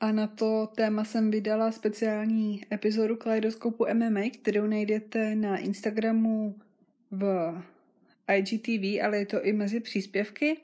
a 0.00 0.12
na 0.12 0.26
to 0.26 0.68
téma 0.76 1.04
jsem 1.04 1.30
vydala 1.30 1.72
speciální 1.72 2.62
epizodu 2.72 3.16
Kaleidoskopu 3.16 3.86
MMA, 3.94 4.20
kterou 4.40 4.66
najdete 4.66 5.34
na 5.34 5.56
Instagramu 5.56 6.54
v 7.10 7.54
IGTV, 8.36 9.04
ale 9.04 9.18
je 9.18 9.26
to 9.26 9.44
i 9.44 9.52
mezi 9.52 9.80
příspěvky. 9.80 10.56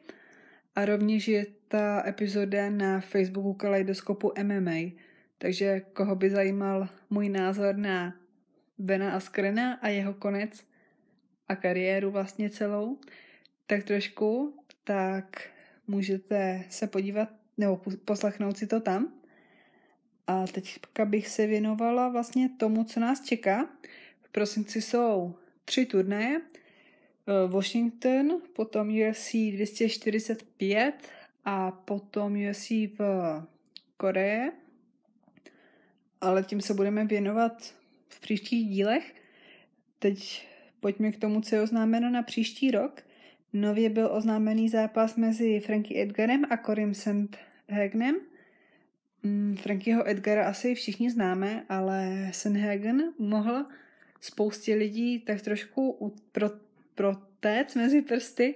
A 0.76 0.84
rovněž 0.84 1.28
je 1.28 1.46
ta 1.68 2.04
epizoda 2.06 2.70
na 2.70 3.00
Facebooku 3.00 3.54
Kaleidoskopu 3.54 4.32
MMA. 4.42 4.90
Takže 5.38 5.80
koho 5.92 6.16
by 6.16 6.30
zajímal 6.30 6.88
můj 7.10 7.28
názor 7.28 7.76
na 7.76 8.14
Bena 8.78 9.12
Askrena 9.12 9.74
a 9.74 9.88
jeho 9.88 10.14
konec 10.14 10.69
a 11.50 11.56
kariéru 11.56 12.10
vlastně 12.10 12.50
celou, 12.50 12.98
tak 13.66 13.84
trošku, 13.84 14.54
tak 14.84 15.50
můžete 15.86 16.64
se 16.70 16.86
podívat 16.86 17.28
nebo 17.58 17.80
poslechnout 18.04 18.58
si 18.58 18.66
to 18.66 18.80
tam. 18.80 19.12
A 20.26 20.46
teďka 20.46 21.04
bych 21.04 21.28
se 21.28 21.46
věnovala 21.46 22.08
vlastně 22.08 22.48
tomu, 22.48 22.84
co 22.84 23.00
nás 23.00 23.24
čeká. 23.24 23.68
V 24.22 24.28
prosinci 24.32 24.82
jsou 24.82 25.34
tři 25.64 25.86
turnaje. 25.86 26.40
Eh, 26.40 27.48
Washington, 27.48 28.42
potom 28.52 28.88
UFC 28.88 29.32
245 29.52 30.94
a 31.44 31.70
potom 31.70 32.36
UFC 32.50 32.70
v 32.70 33.00
Koreje. 33.96 34.52
Ale 36.20 36.42
tím 36.42 36.60
se 36.60 36.74
budeme 36.74 37.04
věnovat 37.04 37.74
v 38.08 38.20
příštích 38.20 38.68
dílech. 38.68 39.14
Teď 39.98 40.49
pojďme 40.80 41.12
k 41.12 41.18
tomu, 41.18 41.40
co 41.40 41.54
je 41.54 41.62
oznámeno 41.62 42.10
na 42.10 42.22
příští 42.22 42.70
rok. 42.70 43.02
Nově 43.52 43.90
byl 43.90 44.08
oznámený 44.12 44.68
zápas 44.68 45.16
mezi 45.16 45.60
Frankie 45.60 46.02
Edgarem 46.02 46.44
a 46.50 46.56
Corim 46.56 46.94
Sandhagenem. 46.94 48.16
Mm, 49.22 49.56
Frankieho 49.56 50.08
Edgara 50.08 50.48
asi 50.48 50.74
všichni 50.74 51.10
známe, 51.10 51.64
ale 51.68 52.28
Sandhagen 52.32 53.12
mohl 53.18 53.64
spoustě 54.20 54.74
lidí 54.74 55.18
tak 55.18 55.42
trošku 55.42 56.14
pro, 56.32 56.50
protéct 56.94 57.74
mezi 57.74 58.02
prsty. 58.02 58.54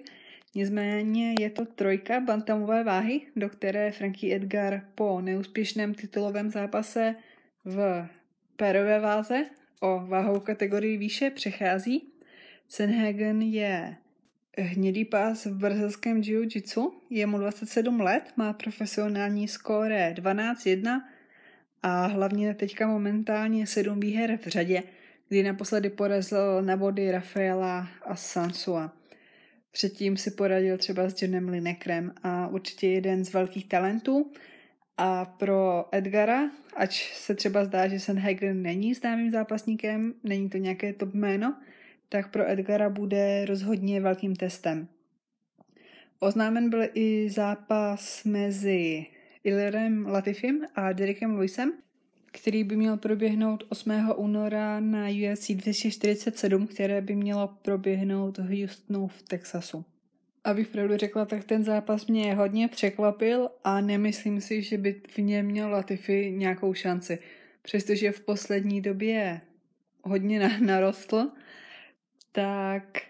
Nicméně 0.55 1.35
je 1.41 1.51
to 1.51 1.65
trojka 1.65 2.21
bantamové 2.21 2.85
váhy, 2.85 3.21
do 3.37 3.49
které 3.49 3.93
Frankie 3.93 4.37
Edgar 4.37 4.83
po 4.95 5.21
neúspěšném 5.21 5.95
titulovém 5.95 6.51
zápase 6.51 7.15
v 7.65 8.09
pérové 8.57 9.01
váze 9.01 9.47
o 9.81 10.07
váhovou 10.07 10.41
kategorii 10.41 10.97
výše 10.97 11.31
přechází. 11.31 12.14
Senhagen 12.69 13.43
je 13.43 13.97
hnědý 14.59 15.05
pás 15.05 15.47
v 15.47 15.59
brazilském 15.59 16.21
jiu-jitsu, 16.21 16.93
je 17.11 17.27
mu 17.27 17.39
27 17.39 18.01
let, 18.01 18.33
má 18.37 18.53
profesionální 18.53 19.49
skóre 19.49 20.15
12-1 20.17 21.03
a 21.83 22.07
hlavně 22.07 22.55
teďka 22.55 22.87
momentálně 22.87 23.67
7 23.67 24.01
výher 24.01 24.39
v 24.43 24.47
řadě, 24.47 24.83
kdy 25.29 25.43
naposledy 25.43 25.91
porazil 25.91 26.63
na 26.63 26.77
body 26.77 27.11
Rafaela 27.11 27.89
a 28.03 28.17
Sansua. 28.17 28.93
Předtím 29.73 30.17
si 30.17 30.31
poradil 30.31 30.79
třeba 30.79 31.09
s 31.09 31.23
Johnem 31.23 31.49
Linekrem 31.49 32.13
a 32.23 32.49
určitě 32.49 32.89
jeden 32.89 33.25
z 33.25 33.33
velkých 33.33 33.69
talentů. 33.69 34.33
A 34.97 35.25
pro 35.25 35.85
Edgara, 35.93 36.51
ač 36.77 37.13
se 37.15 37.35
třeba 37.35 37.65
zdá, 37.65 37.89
že 37.89 38.01
Sanhagen 38.01 38.63
není 38.63 38.95
známým 38.95 39.31
zápasníkem, 39.31 40.15
není 40.25 40.51
to 40.51 40.59
nějaké 40.59 40.93
top 40.93 41.15
jméno, 41.15 41.57
tak 42.09 42.31
pro 42.31 42.51
Edgara 42.51 42.91
bude 42.91 43.45
rozhodně 43.45 44.01
velkým 44.01 44.37
testem. 44.37 44.89
Oznámen 46.19 46.71
byl 46.71 46.83
i 46.95 47.31
zápas 47.31 48.25
mezi 48.25 49.07
Ilerem 49.45 50.07
Latifim 50.07 50.67
a 50.75 50.93
Derekem 50.93 51.35
Lewisem, 51.35 51.73
který 52.33 52.65
by 52.65 52.77
měl 52.77 52.97
proběhnout 52.97 53.65
8. 53.69 54.13
února 54.17 54.81
na 54.81 55.07
UFC 55.09 55.51
247, 55.51 56.67
které 56.67 57.01
by 57.01 57.17
mělo 57.17 57.49
proběhnout 57.63 58.39
v 58.39 58.61
Houstonu 58.61 59.09
v 59.09 59.23
Texasu. 59.23 59.85
Abych 60.45 60.69
pravdu 60.69 60.97
řekla, 60.97 61.25
tak 61.25 61.45
ten 61.45 61.65
zápas 61.65 62.07
mě 62.07 62.35
hodně 62.35 62.69
překvapil 62.69 63.49
a 63.65 63.81
nemyslím 63.81 64.41
si, 64.41 64.63
že 64.63 64.79
by 64.79 65.01
v 65.09 65.19
něm 65.19 65.47
měl 65.47 65.71
Latifi 65.71 66.33
nějakou 66.37 66.75
šanci. 66.75 67.19
Přestože 67.63 68.13
v 68.13 68.21
poslední 68.21 68.81
době 68.81 69.41
hodně 70.03 70.51
narostl, 70.61 71.31
tak 72.35 73.03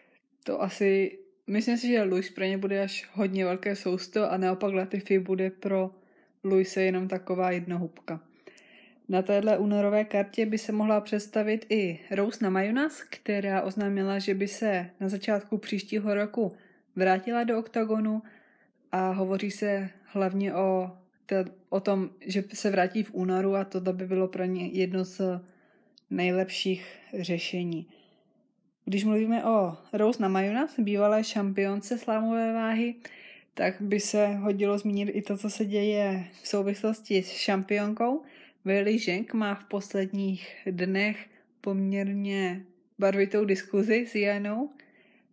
to 0.45 0.63
asi, 0.63 1.19
myslím 1.47 1.79
si, 1.79 1.89
že 1.89 2.03
Luis 2.03 2.31
pro 2.31 2.45
ně 2.45 2.59
bude 2.59 2.83
až 2.83 3.09
hodně 3.13 3.45
velké 3.45 3.77
sousto 3.77 4.33
a 4.33 4.37
naopak 4.37 4.73
Latifi 4.75 5.19
bude 5.19 5.51
pro 5.51 5.91
Luise 6.45 6.83
jenom 6.83 7.09
taková 7.09 7.51
jednohubka. 7.51 8.21
Na 9.09 9.23
téhle 9.23 9.59
únorové 9.59 10.05
kartě 10.05 10.47
by 10.47 10.59
se 10.59 10.73
mohla 10.73 11.01
představit 11.01 11.67
i 11.69 11.99
Rose 12.11 12.45
Namajunas, 12.45 13.03
která 13.03 13.63
oznámila, 13.63 14.19
že 14.19 14.35
by 14.35 14.49
se 14.49 14.91
na 15.01 15.09
začátku 15.09 15.59
příštího 15.59 16.15
roku 16.15 16.53
vrátila 16.97 17.45
do 17.45 17.59
oktagonu 17.59 18.23
a 18.93 19.11
hovoří 19.11 19.51
se 19.51 19.91
hlavně 20.05 20.55
o, 20.55 20.91
te, 21.27 21.45
o 21.69 21.81
tom, 21.81 22.11
že 22.21 22.45
se 22.55 22.71
vrátí 22.71 23.03
v 23.03 23.15
únoru 23.15 23.55
a 23.55 23.65
to 23.65 23.81
by 23.81 24.07
bylo 24.07 24.29
pro 24.29 24.45
ně 24.45 24.67
jedno 24.67 25.05
z 25.05 25.21
nejlepších 26.11 26.97
řešení. 27.19 27.87
Když 28.85 29.05
mluvíme 29.05 29.45
o 29.45 29.77
Rose 29.93 30.23
Namajunas, 30.23 30.79
bývalé 30.79 31.25
šampionce 31.25 31.99
slámové 31.99 32.53
váhy, 32.53 32.95
tak 33.55 33.81
by 33.81 34.01
se 34.01 34.27
hodilo 34.27 34.79
zmínit 34.79 35.11
i 35.13 35.23
to, 35.23 35.37
co 35.37 35.51
se 35.51 35.65
děje 35.65 36.25
v 36.43 36.49
souvislosti 36.49 37.23
s 37.23 37.31
šampionkou. 37.31 38.23
Weili 38.65 38.99
Zheng 38.99 39.35
má 39.35 39.55
v 39.55 39.65
posledních 39.65 40.57
dnech 40.67 41.27
poměrně 41.61 42.65
barvitou 42.99 43.45
diskuzi 43.45 44.07
s 44.07 44.15
Janou 44.15 44.71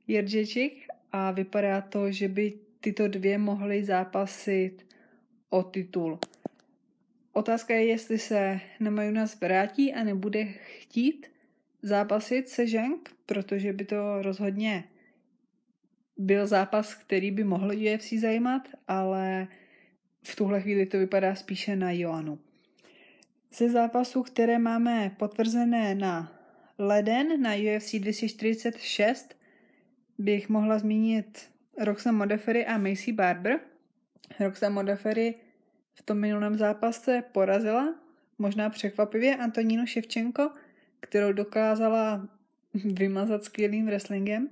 Jiržečik 0.08 0.88
a 1.12 1.32
vypadá 1.32 1.82
to, 1.82 2.12
že 2.12 2.28
by 2.28 2.54
tyto 2.80 3.08
dvě 3.08 3.38
mohly 3.38 3.84
zápasit 3.84 4.86
o 5.50 5.64
titul. 5.64 6.20
Otázka 7.34 7.74
je, 7.74 7.86
jestli 7.86 8.20
se 8.20 8.60
Namajunas 8.80 9.40
vrátí 9.40 9.94
a 9.94 10.04
nebude 10.04 10.46
chtít 10.46 11.28
zápasit 11.82 12.50
se 12.50 12.68
Zheng, 12.68 13.16
protože 13.26 13.74
by 13.74 13.86
to 13.86 14.22
rozhodně 14.22 14.84
byl 16.18 16.48
zápas, 16.48 16.94
který 16.94 17.32
by 17.32 17.44
mohl 17.44 17.72
UFC 17.72 18.14
zajímat, 18.14 18.68
ale 18.88 19.48
v 20.24 20.36
tuhle 20.36 20.62
chvíli 20.62 20.86
to 20.86 20.98
vypadá 20.98 21.36
spíše 21.36 21.76
na 21.76 21.92
Joanu. 21.92 22.40
Ze 23.54 23.70
zápasů, 23.70 24.24
které 24.24 24.60
máme 24.60 25.16
potvrzené 25.18 25.96
na 25.96 26.42
leden 26.78 27.42
na 27.42 27.52
UFC 27.56 27.96
246, 27.96 29.36
bych 30.18 30.50
mohla 30.50 30.80
zmínit 30.80 31.50
Roxanne 31.78 32.18
Modafferi 32.18 32.66
a 32.66 32.78
Macy 32.78 33.12
Barber. 33.12 33.60
Roxanne 34.40 34.74
Modafferi 34.74 35.36
v 35.94 36.02
tom 36.02 36.20
minulém 36.20 36.56
zápase 36.56 37.24
porazila, 37.32 37.96
možná 38.38 38.70
překvapivě, 38.70 39.36
Antonínu 39.36 39.86
Ševčenko, 39.86 40.52
kterou 41.12 41.34
dokázala 41.34 42.28
vymazat 42.74 43.44
skvělým 43.44 43.86
wrestlingem. 43.86 44.50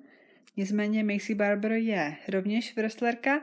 Nicméně 0.57 1.03
Macy 1.03 1.35
Barber 1.35 1.71
je 1.71 2.15
rovněž 2.27 2.75
wrestlerka, 2.75 3.41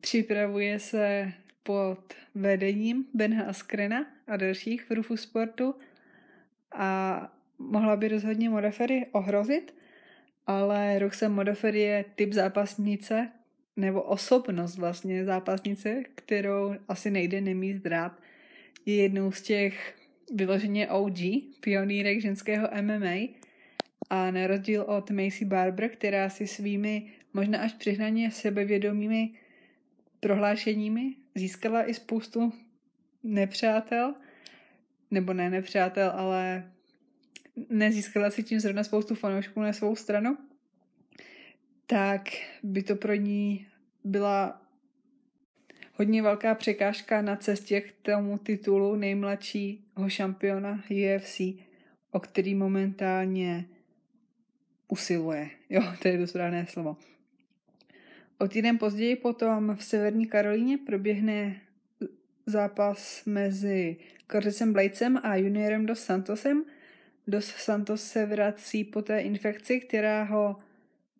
připravuje 0.00 0.78
se 0.78 1.32
pod 1.62 2.14
vedením 2.34 3.04
Benha 3.14 3.44
Askrena 3.44 4.06
a 4.26 4.36
dalších 4.36 4.84
v 4.84 4.90
Rufu 4.90 5.16
sportu 5.16 5.74
a 6.72 7.32
mohla 7.58 7.96
by 7.96 8.08
rozhodně 8.08 8.50
Modafery 8.50 9.06
ohrozit, 9.12 9.74
ale 10.46 10.98
Roxanne 10.98 11.34
Modafery 11.34 11.80
je 11.80 12.04
typ 12.14 12.32
zápasnice, 12.32 13.28
nebo 13.76 14.02
osobnost 14.02 14.78
vlastně 14.78 15.24
zápasnice, 15.24 16.02
kterou 16.14 16.74
asi 16.88 17.10
nejde 17.10 17.40
nemít 17.40 17.86
rád. 17.86 18.20
Je 18.86 18.96
jednou 18.96 19.32
z 19.32 19.42
těch 19.42 20.01
vyloženě 20.34 20.88
OG, 20.88 21.18
pionýrek 21.60 22.20
ženského 22.20 22.68
MMA 22.82 23.16
a 24.10 24.30
na 24.30 24.46
rozdíl 24.46 24.82
od 24.82 25.10
Macy 25.10 25.44
Barber, 25.44 25.90
která 25.90 26.30
si 26.30 26.46
svými 26.46 27.12
možná 27.32 27.58
až 27.58 27.72
přihnaně 27.72 28.30
sebevědomými 28.30 29.30
prohlášeními 30.20 31.14
získala 31.34 31.88
i 31.88 31.94
spoustu 31.94 32.52
nepřátel, 33.22 34.14
nebo 35.10 35.32
ne 35.32 35.50
nepřátel, 35.50 36.10
ale 36.10 36.72
nezískala 37.68 38.30
si 38.30 38.42
tím 38.42 38.60
zrovna 38.60 38.84
spoustu 38.84 39.14
fanoušků 39.14 39.60
na 39.60 39.72
svou 39.72 39.96
stranu, 39.96 40.38
tak 41.86 42.28
by 42.62 42.82
to 42.82 42.96
pro 42.96 43.14
ní 43.14 43.66
byla 44.04 44.62
hodně 45.94 46.22
velká 46.22 46.54
překážka 46.54 47.22
na 47.22 47.36
cestě 47.36 47.80
k 47.80 47.92
tomu 48.02 48.38
titulu 48.38 48.96
nejmladšího 48.96 49.81
šampiona 50.08 50.82
UFC, 50.90 51.40
o 52.10 52.20
který 52.20 52.54
momentálně 52.54 53.64
usiluje. 54.88 55.50
Jo, 55.70 55.82
to 56.02 56.08
je 56.08 56.18
to 56.18 56.26
správné 56.26 56.66
slovo. 56.66 56.96
O 58.38 58.48
týden 58.48 58.78
později 58.78 59.16
potom 59.16 59.76
v 59.76 59.84
Severní 59.84 60.26
Karolíně 60.26 60.78
proběhne 60.78 61.60
zápas 62.46 63.24
mezi 63.26 63.96
Curtisem 64.30 64.72
Bladesem 64.72 65.20
a 65.22 65.36
juniorem 65.36 65.86
Dos 65.86 66.04
Santosem. 66.04 66.64
Dos 67.26 67.46
Santos 67.46 68.02
se 68.02 68.26
vrací 68.26 68.84
po 68.84 69.02
té 69.02 69.20
infekci, 69.20 69.80
která 69.80 70.24
ho 70.24 70.56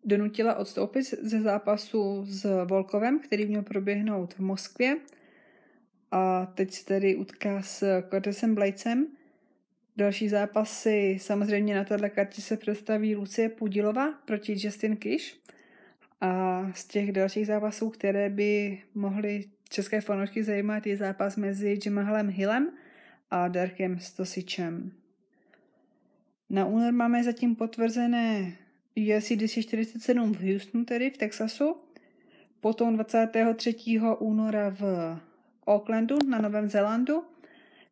donutila 0.05 0.55
odstoupit 0.55 1.03
ze 1.21 1.41
zápasu 1.41 2.25
s 2.25 2.65
Volkovem, 2.65 3.19
který 3.19 3.45
měl 3.45 3.61
proběhnout 3.61 4.33
v 4.33 4.39
Moskvě. 4.39 4.97
A 6.15 6.45
teď 6.45 6.71
se 6.71 6.85
tedy 6.85 7.15
utká 7.15 7.61
s 7.61 8.01
Curtisem 8.09 8.55
Bladesem. 8.55 9.07
Další 9.97 10.29
zápasy 10.29 11.17
samozřejmě 11.21 11.75
na 11.75 11.83
této 11.83 12.09
kartě 12.09 12.41
se 12.41 12.57
představí 12.57 13.15
Lucie 13.15 13.49
Pudilova 13.49 14.11
proti 14.25 14.55
Justin 14.57 14.97
Kish. 14.97 15.39
A 16.21 16.61
z 16.75 16.85
těch 16.85 17.11
dalších 17.11 17.47
zápasů, 17.47 17.89
které 17.89 18.29
by 18.29 18.81
mohly 18.95 19.45
české 19.69 20.01
fanoušky 20.01 20.43
zajímat, 20.43 20.87
je 20.87 20.97
zápas 20.97 21.37
mezi 21.37 21.79
Jimahalem 21.85 22.29
Hillem 22.29 22.69
a 23.31 23.47
Darkem 23.47 23.99
Stosičem. 23.99 24.91
Na 26.49 26.65
únor 26.65 26.91
máme 26.91 27.23
zatím 27.23 27.55
potvrzené 27.55 28.57
UFC 28.97 29.31
247 29.31 30.33
v 30.33 30.51
Houstonu, 30.51 30.85
tedy 30.85 31.09
v 31.09 31.17
Texasu. 31.17 31.75
Potom 32.59 32.95
23. 32.95 33.75
února 34.19 34.69
v 34.69 34.83
Aucklandu 35.67 36.17
na 36.29 36.41
Novém 36.41 36.69
Zélandu, 36.69 37.23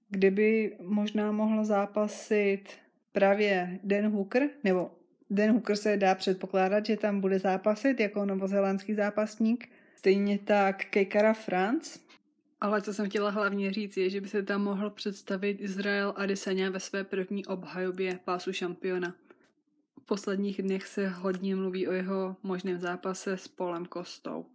kde 0.10 0.32
by 0.32 0.78
možná 0.82 1.32
mohl 1.32 1.66
zápasit 1.66 2.70
právě 3.12 3.80
Dan 3.84 4.08
Hooker, 4.08 4.50
nebo 4.64 4.92
Dan 5.30 5.52
Hooker 5.52 5.76
se 5.76 5.98
dá 5.98 6.16
předpokládat, 6.16 6.86
že 6.86 6.98
tam 6.98 7.22
bude 7.22 7.40
zápasit 7.40 8.00
jako 8.00 8.26
novozélandský 8.26 8.94
zápasník. 8.94 9.70
Stejně 9.96 10.40
tak 10.40 10.86
Kekara 10.86 11.34
France. 11.34 12.00
Ale 12.62 12.82
co 12.82 12.94
jsem 12.94 13.10
chtěla 13.10 13.30
hlavně 13.30 13.74
říct, 13.74 13.98
je, 13.98 14.10
že 14.10 14.22
by 14.22 14.28
se 14.28 14.44
tam 14.44 14.64
mohl 14.64 14.90
představit 14.90 15.62
Izrael 15.62 16.14
Adesanya 16.18 16.70
ve 16.70 16.80
své 16.80 17.04
první 17.04 17.46
obhajobě 17.46 18.20
pásu 18.26 18.54
šampiona. 18.54 19.16
V 20.02 20.06
posledních 20.06 20.62
dnech 20.62 20.88
se 20.88 21.08
hodně 21.08 21.56
mluví 21.56 21.88
o 21.88 21.92
jeho 21.92 22.36
možném 22.44 22.80
zápase 22.80 23.38
s 23.38 23.48
Polem 23.48 23.86
Kostou. 23.86 24.46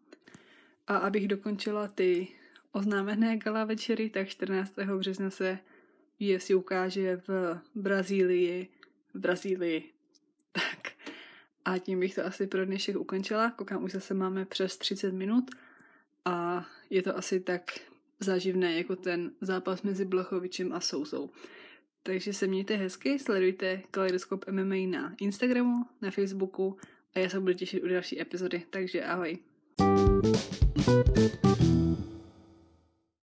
A 0.87 0.97
abych 0.97 1.29
dokončila 1.29 1.89
ty 1.89 2.29
oznámené 2.77 3.37
gala 3.37 3.65
večery, 3.65 4.11
tak 4.11 4.29
14. 4.29 4.75
března 4.99 5.31
se 5.31 5.59
UFC 6.21 6.51
ukáže 6.51 7.23
v 7.29 7.61
Brazílii. 7.75 8.69
V 9.15 9.19
Brazílii. 9.19 9.85
Tak. 10.53 10.93
A 11.65 11.79
tím 11.79 12.01
bych 12.01 12.15
to 12.15 12.27
asi 12.27 12.47
pro 12.47 12.65
dnešek 12.65 12.97
ukončila. 12.97 13.51
Koukám, 13.51 13.85
už 13.85 13.93
zase 13.93 14.15
máme 14.15 14.45
přes 14.45 14.77
30 14.77 15.13
minut 15.13 15.51
a 16.25 16.67
je 16.91 17.03
to 17.03 17.17
asi 17.17 17.41
tak 17.41 17.63
záživné 18.21 18.77
jako 18.77 18.97
ten 18.97 19.31
zápas 19.41 19.83
mezi 19.83 20.05
Blachovičem 20.05 20.73
a 20.73 20.81
Souzou. 20.81 21.31
Takže 22.03 22.33
se 22.33 22.47
mějte 22.47 22.77
hezky, 22.77 23.19
sledujte 23.19 23.83
Kaleidoskop 23.91 24.45
MMA 24.51 24.77
na 24.91 25.15
Instagramu, 25.21 25.87
na 26.03 26.11
Facebooku 26.11 26.77
a 27.15 27.19
já 27.19 27.29
se 27.29 27.41
budu 27.41 27.53
těšit 27.53 27.85
u 27.85 27.89
další 27.89 28.21
epizody. 28.21 28.63
Takže 28.71 29.05
ahoj. 29.05 29.39
thank 30.87 31.61
you 31.61 31.86